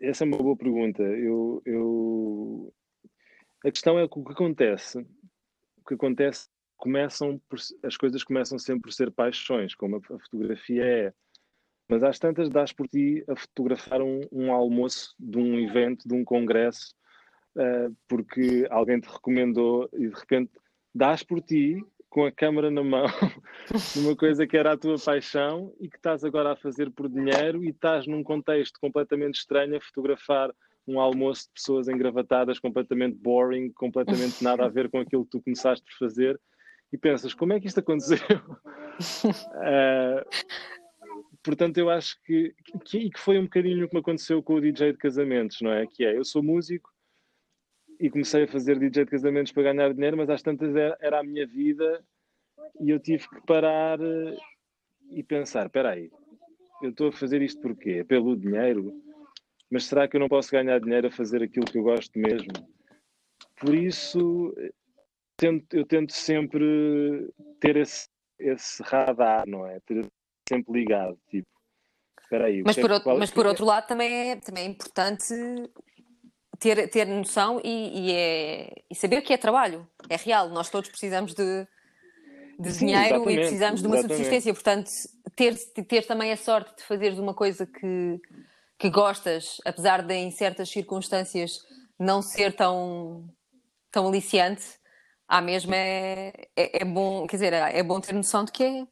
[0.00, 1.02] essa é uma boa pergunta.
[1.02, 2.74] Eu, eu...
[3.64, 4.98] A questão é o que acontece.
[5.78, 10.18] O que acontece começam por, as coisas começam sempre por ser paixões, como a, a
[10.18, 11.12] fotografia é.
[11.88, 16.14] Mas às tantas dás por ti a fotografar um, um almoço de um evento, de
[16.14, 16.94] um congresso,
[17.56, 20.52] uh, porque alguém te recomendou e de repente
[20.94, 21.84] dás por ti
[22.14, 23.06] com a câmara na mão,
[23.96, 27.64] numa coisa que era a tua paixão e que estás agora a fazer por dinheiro
[27.64, 30.54] e estás num contexto completamente estranho a fotografar
[30.86, 35.42] um almoço de pessoas engravatadas completamente boring, completamente nada a ver com aquilo que tu
[35.42, 36.40] começaste por fazer
[36.92, 38.16] e pensas, como é que isto aconteceu?
[39.24, 40.24] uh,
[41.42, 42.54] portanto, eu acho que,
[42.84, 45.72] que, que foi um bocadinho o que me aconteceu com o DJ de casamentos, não
[45.72, 45.84] é?
[45.84, 46.93] Que é, eu sou músico,
[48.00, 51.20] e comecei a fazer DJ de casamentos para ganhar dinheiro, mas às tantas era, era
[51.20, 52.04] a minha vida
[52.80, 54.36] e eu tive que parar eh,
[55.10, 56.10] e pensar: espera aí,
[56.82, 57.98] eu estou a fazer isto porquê?
[58.00, 58.92] É pelo dinheiro?
[59.70, 62.52] Mas será que eu não posso ganhar dinheiro a fazer aquilo que eu gosto mesmo?
[63.56, 64.54] Por isso,
[65.36, 69.80] tento, eu tento sempre ter esse, esse radar, não é?
[69.80, 70.06] Ter
[70.48, 71.48] sempre ligado, tipo,
[72.20, 72.62] espera aí.
[72.62, 75.34] Mas, por, é, outro, mas por outro lado também é, também é importante
[76.58, 80.48] ter, ter noção e, e, é, e saber que é trabalho, é real.
[80.48, 81.66] Nós todos precisamos de,
[82.58, 84.24] de Sim, dinheiro e precisamos de uma exatamente.
[84.24, 84.54] subsistência.
[84.54, 84.90] Portanto,
[85.36, 88.20] ter, ter também a sorte de fazeres uma coisa que,
[88.78, 91.58] que gostas, apesar de em certas circunstâncias
[91.98, 93.28] não ser tão,
[93.90, 94.64] tão aliciante,
[95.28, 98.86] à mesma é, é, é, bom, quer dizer, é bom ter noção de que é,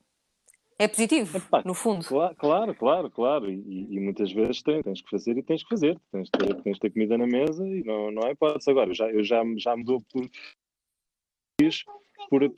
[0.78, 2.04] é positivo, Epá, no fundo.
[2.04, 3.10] Claro, claro, claro.
[3.10, 3.50] claro.
[3.50, 5.98] E, e, muitas vezes tens, tens que fazer e tens que fazer.
[6.10, 8.70] Tens de ter, tens de ter comida na mesa e não, não é hipótese.
[8.70, 10.28] Agora, eu já, eu já, já me dou por.
[12.28, 12.52] por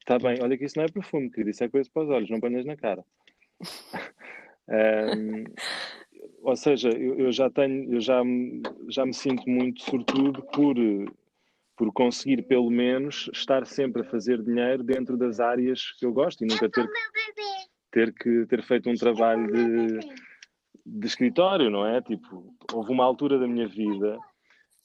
[0.00, 1.50] Está bem, olha que isso não é profundo, querido.
[1.50, 3.04] Isso é coisa para os olhos, não ponhas na cara.
[5.18, 5.44] um,
[6.42, 8.22] ou seja, eu, eu, já tenho, eu já,
[8.88, 10.76] já me sinto muito sortudo por
[11.76, 16.42] por conseguir pelo menos estar sempre a fazer dinheiro dentro das áreas que eu gosto
[16.42, 16.88] e nunca ter,
[17.92, 20.00] ter que ter feito um trabalho de,
[20.84, 22.00] de escritório, não é?
[22.00, 24.18] Tipo, houve uma altura da minha vida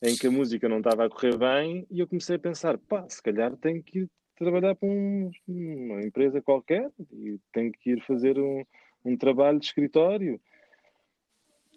[0.04, 3.08] em que a música não estava a correr bem e eu comecei a pensar, pá,
[3.08, 8.02] se calhar tenho que ir trabalhar para um, uma empresa qualquer e tenho que ir
[8.02, 8.66] fazer um,
[9.06, 10.42] um trabalho de escritório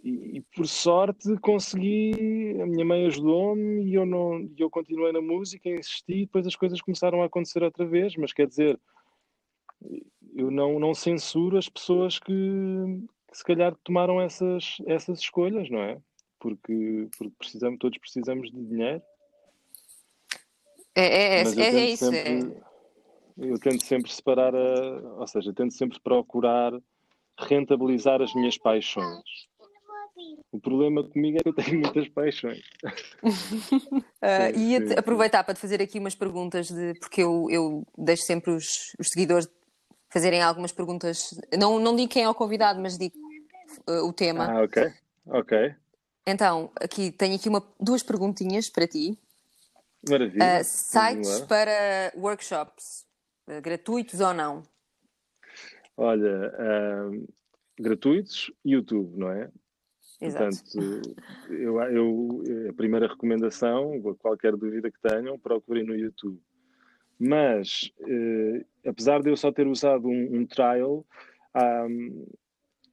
[0.05, 2.13] e, e, por sorte consegui,
[2.61, 6.55] a minha mãe ajudou-me e eu, não, eu continuei na música, insisti e depois as
[6.55, 8.79] coisas começaram a acontecer outra vez, mas quer dizer,
[10.37, 12.33] eu não, não censuro as pessoas que,
[13.31, 15.99] que se calhar tomaram essas, essas escolhas, não é?
[16.39, 19.03] Porque, porque precisamos, todos precisamos de dinheiro.
[20.95, 22.11] É, é, é, é isso.
[22.11, 22.75] Sempre, é.
[23.39, 26.73] Eu tento sempre separar, a, ou seja, tento sempre procurar
[27.39, 29.49] rentabilizar as minhas paixões.
[30.53, 32.63] O problema comigo é que eu tenho muitas paixões.
[33.25, 38.53] uh, e aproveitar para te fazer aqui umas perguntas, de, porque eu, eu deixo sempre
[38.53, 39.49] os, os seguidores
[40.09, 41.37] fazerem algumas perguntas.
[41.59, 43.17] Não, não digo quem é o convidado, mas digo
[43.89, 44.45] uh, o tema.
[44.45, 44.93] Ah, ok.
[45.27, 45.75] Ok.
[46.25, 49.19] Então, aqui tenho aqui uma, duas perguntinhas para ti.
[50.09, 50.61] Maravilha.
[50.61, 53.05] Uh, sites para workshops,
[53.49, 54.63] uh, gratuitos ou não?
[55.97, 56.53] Olha,
[57.79, 59.51] gratuitos, YouTube, não é?
[60.21, 60.57] Exato.
[60.73, 61.17] Portanto,
[61.51, 66.41] eu, eu, a primeira recomendação, qualquer dúvida que tenham, procurem no YouTube.
[67.19, 71.05] Mas, eh, apesar de eu só ter usado um, um trial,
[71.89, 72.27] um,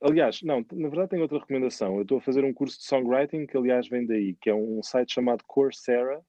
[0.01, 1.95] aliás, não, na verdade tenho outra recomendação.
[1.95, 4.82] Eu estou a fazer um curso de songwriting que, aliás, vem daí, que é um
[4.84, 6.22] site chamado Coursera.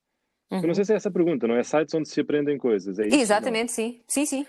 [0.50, 0.60] Uhum.
[0.60, 1.62] Eu não sei se é essa a pergunta, não é?
[1.62, 3.16] Sites onde se aprendem coisas, é isso?
[3.16, 3.74] Exatamente, não?
[3.74, 4.00] sim.
[4.06, 4.46] Sim, sim.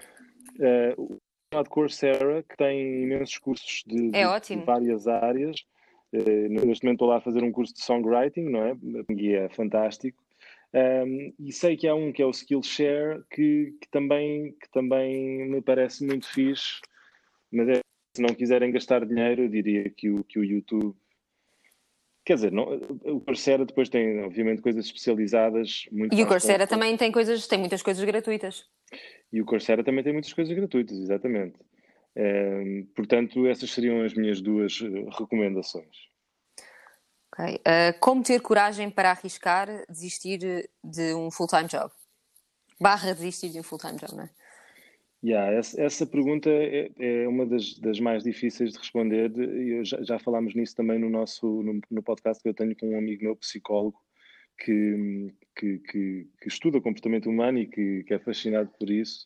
[0.60, 1.18] Uh,
[1.52, 5.66] chamado Coursera, que tem imensos cursos de, é de, de várias áreas.
[6.14, 8.78] Uh, neste momento estou lá a fazer um curso de songwriting, não é?
[9.10, 10.24] E é fantástico.
[10.74, 15.48] Um, e sei que há um que é o Skillshare que, que, também, que também
[15.48, 16.82] me parece muito fixe,
[17.52, 17.82] mas é,
[18.16, 20.96] se não quiserem gastar dinheiro, eu diria que o, que o YouTube.
[22.26, 25.86] Quer dizer, não, o Coursera depois tem, obviamente, coisas especializadas.
[25.92, 28.66] Muito e o Coursera também tem coisas, tem muitas coisas gratuitas.
[29.32, 31.56] E o Coursera também tem muitas coisas gratuitas, exatamente.
[32.96, 35.96] Portanto, essas seriam as minhas duas eh, recomendações.
[37.34, 37.56] Okay.
[37.56, 41.92] Uh, como ter coragem para arriscar desistir de um full-time job?
[42.80, 44.30] Barra desistir de um full-time job, não é?
[45.24, 49.32] Yeah, essa, essa pergunta é, é uma das, das, mais difíceis de responder.
[49.38, 52.90] Eu já, já falámos nisso também no nosso no, no, podcast que eu tenho com
[52.90, 53.98] um amigo meu psicólogo
[54.60, 59.26] que, que, que, que estuda comportamento humano e que, é fascinado por isso.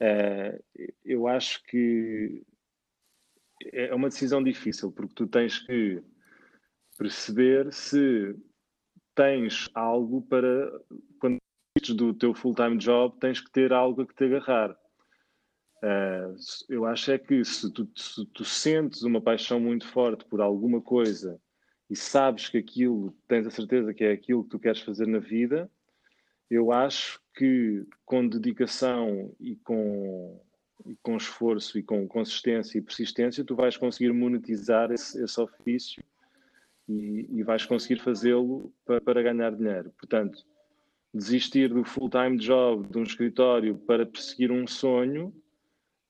[0.00, 0.62] Uh,
[1.04, 2.42] eu acho que
[3.72, 6.00] é uma decisão difícil porque tu tens que
[6.96, 8.36] perceber se
[9.14, 10.70] tens algo para
[11.18, 11.38] quando
[11.94, 14.76] do teu full-time job tens que ter algo a que te agarrar.
[15.82, 16.34] Uh,
[16.68, 20.80] eu acho é que se tu, se tu, sentes uma paixão muito forte por alguma
[20.80, 21.40] coisa
[21.88, 25.20] e sabes que aquilo, tens a certeza que é aquilo que tu queres fazer na
[25.20, 25.70] vida,
[26.50, 30.40] eu acho que com dedicação e com,
[30.84, 36.02] e com esforço e com consistência e persistência, tu vais conseguir monetizar esse, esse ofício
[36.88, 39.92] e, e vais conseguir fazê-lo para, para ganhar dinheiro.
[39.96, 40.44] Portanto,
[41.14, 45.32] desistir do full-time job de um escritório para perseguir um sonho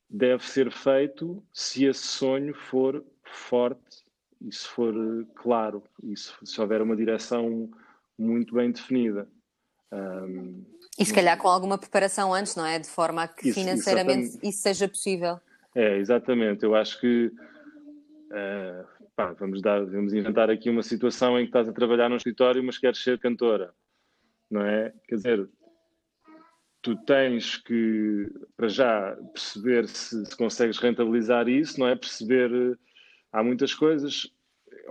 [0.08, 4.02] deve ser feito se esse sonho for forte
[4.40, 4.94] e se for
[5.34, 7.70] claro e se, se houver uma direção
[8.18, 9.28] muito bem definida.
[9.92, 10.64] Um,
[10.98, 12.78] e se calhar com alguma preparação antes, não é?
[12.78, 15.38] De forma a que isso, financeiramente isso seja possível.
[15.74, 16.64] É, exatamente.
[16.64, 21.68] Eu acho que uh, pá, vamos, dar, vamos inventar aqui uma situação em que estás
[21.68, 23.72] a trabalhar num escritório, mas queres ser cantora,
[24.50, 24.92] não é?
[25.06, 25.48] Quer dizer,
[26.82, 31.94] tu tens que, para já, perceber se, se consegues rentabilizar isso, não é?
[31.94, 32.78] Perceber,
[33.32, 34.32] há muitas coisas,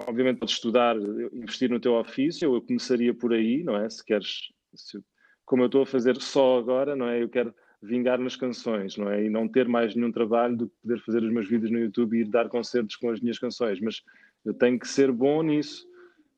[0.07, 0.95] obviamente podes estudar,
[1.33, 3.89] investir no teu ofício, eu começaria por aí, não é?
[3.89, 4.99] Se queres, se,
[5.47, 7.23] como eu estou a fazer só agora, não é?
[7.23, 9.23] Eu quero vingar nas canções, não é?
[9.23, 12.17] E não ter mais nenhum trabalho do que poder fazer os meus vídeos no YouTube
[12.17, 13.79] e ir dar concertos com as minhas canções.
[13.79, 14.03] Mas
[14.43, 15.87] eu tenho que ser bom nisso.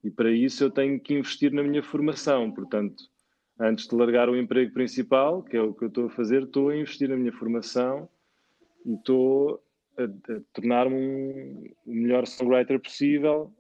[0.04, 2.52] E para isso eu tenho que investir na minha formação.
[2.52, 3.04] Portanto,
[3.60, 6.70] antes de largar o emprego principal, que é o que eu estou a fazer, estou
[6.70, 8.08] a investir na minha formação
[8.86, 9.60] e estou
[9.98, 13.52] a, a tornar-me um, o melhor songwriter possível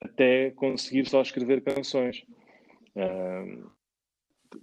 [0.00, 2.24] até conseguir só escrever canções.
[2.96, 3.70] Uh,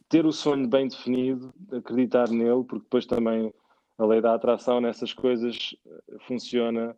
[0.08, 3.54] ter o sonho bem definido, acreditar nele, porque depois também
[3.98, 6.96] a lei da atração nessas coisas eh, funciona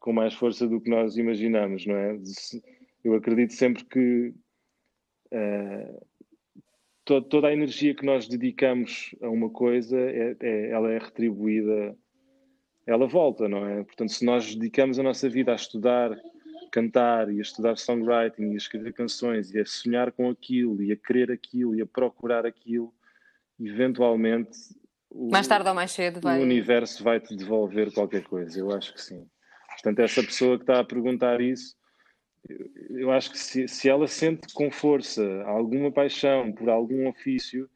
[0.00, 2.16] com mais força do que nós imaginamos, não é?
[3.02, 4.34] Eu acredito sempre que
[5.32, 6.06] uh,
[7.04, 11.96] to toda a energia que nós dedicamos a uma coisa, é, é, ela é retribuída,
[12.86, 13.82] ela volta, não é?
[13.84, 16.16] Portanto, se nós dedicamos a nossa vida a estudar
[16.70, 20.92] cantar e a estudar songwriting e a escrever canções e a sonhar com aquilo e
[20.92, 22.92] a querer aquilo e a procurar aquilo,
[23.58, 24.58] eventualmente
[25.10, 26.38] o, mais tarde ou mais cedo vai...
[26.38, 28.58] o universo vai te devolver qualquer coisa.
[28.58, 29.26] Eu acho que sim.
[29.70, 31.76] Portanto, essa pessoa que está a perguntar isso,
[32.90, 37.68] eu acho que se, se ela sente com força alguma paixão por algum ofício,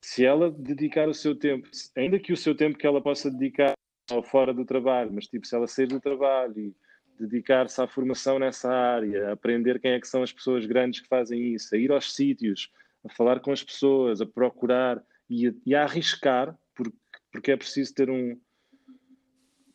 [0.00, 3.74] se ela dedicar o seu tempo, ainda que o seu tempo que ela possa dedicar
[4.10, 6.74] ao fora do trabalho, mas tipo, se ela sair do trabalho e
[7.18, 11.08] dedicar-se à formação nessa área, a aprender quem é que são as pessoas grandes que
[11.08, 12.70] fazem isso, a ir aos sítios,
[13.04, 16.96] a falar com as pessoas, a procurar e a, e a arriscar, porque,
[17.30, 18.38] porque é preciso ter um,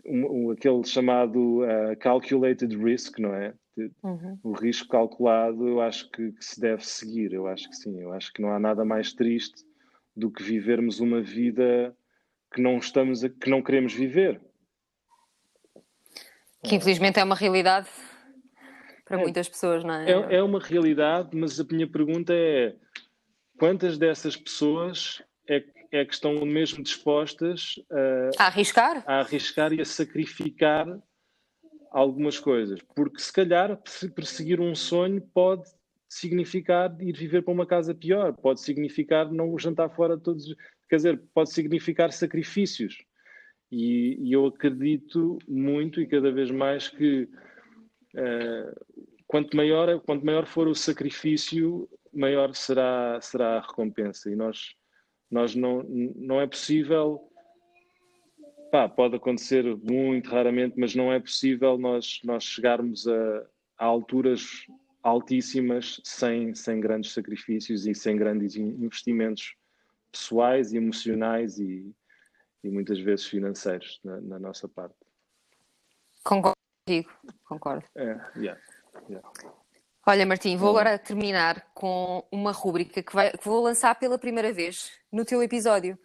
[0.05, 3.53] um, um aquele chamado uh, calculated risk, não é?
[4.03, 4.39] Uhum.
[4.43, 7.33] O risco calculado, eu acho que, que, se deve seguir.
[7.33, 7.99] Eu acho que sim.
[7.99, 9.65] Eu acho que não há nada mais triste
[10.15, 11.95] do que vivermos uma vida
[12.53, 14.39] que não estamos, a, que não queremos viver.
[16.63, 17.89] Que infelizmente é uma realidade
[19.05, 20.09] para é, muitas pessoas, não é?
[20.09, 20.35] é?
[20.35, 22.75] É uma realidade, mas a minha pergunta é:
[23.57, 27.75] quantas dessas pessoas é, é que estão mesmo dispostas
[28.37, 29.03] a, a arriscar?
[29.05, 30.87] A arriscar e a sacrificar
[31.91, 32.79] algumas coisas?
[32.95, 33.77] Porque se calhar
[34.15, 35.63] perseguir um sonho pode
[36.07, 40.55] significar ir viver para uma casa pior, pode significar não jantar fora todos,
[40.87, 43.03] quer dizer, pode significar sacrifícios.
[43.75, 47.23] E, e eu acredito muito e cada vez mais que
[48.13, 48.85] uh,
[49.25, 54.29] quanto, maior, quanto maior for o sacrifício, maior será, será a recompensa.
[54.29, 54.75] E nós,
[55.29, 55.81] nós não,
[56.15, 57.19] não é possível.
[58.71, 63.47] Pá, pode acontecer muito raramente, mas não é possível nós, nós chegarmos a,
[63.79, 64.67] a alturas
[65.01, 69.55] altíssimas sem, sem grandes sacrifícios e sem grandes investimentos
[70.11, 71.91] pessoais e emocionais e,
[72.63, 74.95] e muitas vezes financeiros na, na nossa parte.
[76.23, 77.11] Concordo contigo,
[77.43, 77.85] concordo.
[77.95, 78.03] É,
[78.37, 78.61] yeah,
[79.09, 79.29] yeah.
[80.05, 84.51] Olha, Martim, vou agora terminar com uma rúbrica que, vai, que vou lançar pela primeira
[84.51, 85.97] vez no teu episódio.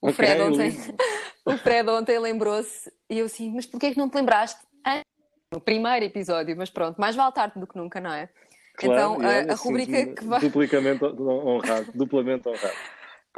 [0.00, 0.70] O okay, Fred ontem,
[1.46, 4.60] o Fred ontem lembrou-se e eu assim, mas porquê é que não te lembraste
[5.52, 6.56] no primeiro episódio?
[6.56, 8.28] Mas pronto, mais vale tarde do que nunca, não é?
[8.76, 10.40] Claro, então, a, a rubrica que vai.
[10.40, 12.76] Duplamente honrado, duplamente honrado.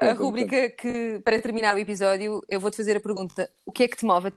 [0.00, 3.88] A rubrica que, para terminar o episódio, eu vou-te fazer a pergunta: o que é
[3.88, 4.32] que te move a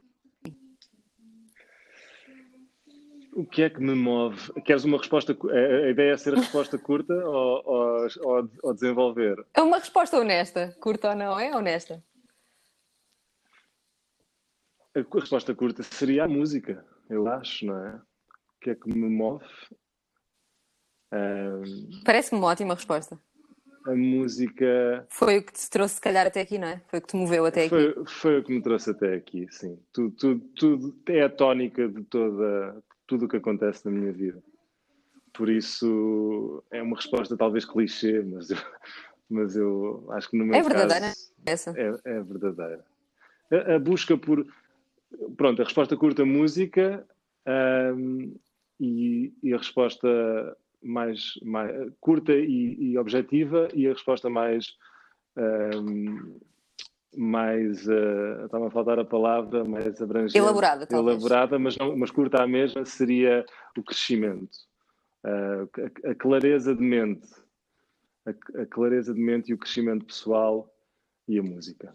[3.36, 4.38] O que é que me move?
[4.62, 5.32] Queres uma resposta?
[5.34, 9.44] A ideia é ser a resposta curta ou, ou, ou, desenvolver?
[9.54, 10.76] É uma resposta honesta.
[10.80, 11.40] Curta ou não?
[11.40, 12.04] É honesta.
[14.96, 17.96] A resposta curta seria a música, eu acho, não é?
[17.96, 19.46] O que é que me move?
[21.12, 22.04] Um...
[22.06, 23.20] Parece-me uma ótima resposta
[23.86, 25.06] a música.
[25.10, 26.82] Foi o que te trouxe, se calhar, até aqui, não é?
[26.88, 28.04] Foi o que te moveu até foi, aqui.
[28.06, 29.78] Foi o que me trouxe até aqui, sim.
[29.92, 34.42] Tudo, tudo, tudo é a tónica de toda, tudo o que acontece na minha vida.
[35.34, 38.58] Por isso, é uma resposta talvez clichê, mas eu,
[39.30, 41.34] mas eu acho que no meu é verdadeira, caso.
[41.46, 41.74] Essa.
[41.78, 42.86] É, é verdadeira.
[43.52, 44.46] A, a, busca por.
[45.38, 47.06] Pronto, a resposta curta, música.
[47.46, 48.36] Um,
[48.80, 54.68] e, e a resposta mais, mais curta e, e, objetiva e a resposta mais
[55.38, 56.40] um,
[57.16, 60.38] mais uh, estava a faltar a palavra mais abrangente.
[60.38, 61.18] Elaborada talvez.
[61.18, 63.46] elaborada mas não mas curta à mesma seria
[63.78, 64.58] o crescimento.
[65.24, 65.70] Uh,
[66.06, 67.28] a, a, clareza de mente.
[68.26, 70.70] A, a, clareza de mente e o crescimento pessoal
[71.28, 71.94] e a música.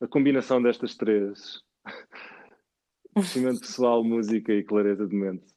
[0.00, 1.62] A combinação destas três.
[3.14, 5.51] Crescimento pessoal música e clareza de mente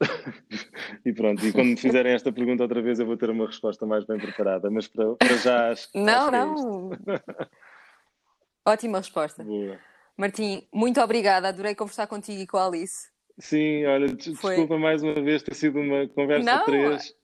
[1.04, 3.84] e pronto, e quando me fizerem esta pergunta outra vez eu vou ter uma resposta
[3.84, 6.92] mais bem preparada, mas para, para já acho, Não, acho é não.
[6.92, 7.48] É
[8.70, 9.42] Ótima resposta.
[9.42, 9.78] Boa.
[10.16, 13.08] Martim, muito obrigada, adorei conversar contigo e com a Alice.
[13.38, 14.54] Sim, olha, Foi...
[14.54, 16.64] desculpa mais uma vez ter sido uma conversa não.
[16.64, 17.14] três.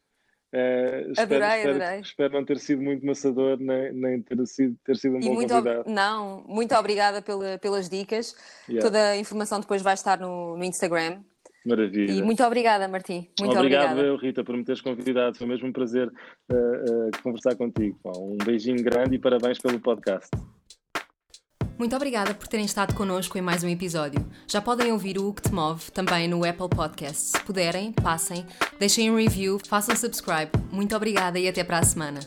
[0.54, 2.00] Uh, espero, adorei, espero, adorei.
[2.00, 5.34] Espero não ter sido muito maçador, nem, nem ter, sido, ter sido um e bom
[5.34, 5.90] muito convidado.
[5.90, 8.36] Não, muito obrigada pela, pelas dicas.
[8.68, 8.86] Yeah.
[8.86, 11.20] Toda a informação depois vai estar no, no Instagram.
[11.64, 12.12] Maravilha.
[12.12, 13.28] E muito obrigada, Martim.
[13.40, 14.00] Muito Obrigado, obrigada.
[14.02, 15.38] eu, Rita, por me teres convidado.
[15.38, 17.98] Foi mesmo um prazer uh, uh, conversar contigo.
[18.18, 20.28] Um beijinho grande e parabéns pelo podcast.
[21.78, 24.24] Muito obrigada por terem estado connosco em mais um episódio.
[24.46, 27.32] Já podem ouvir o O que te move também no Apple Podcasts.
[27.32, 28.46] Se puderem, passem,
[28.78, 30.52] deixem um review, façam subscribe.
[30.70, 32.20] Muito obrigada e até para a semana.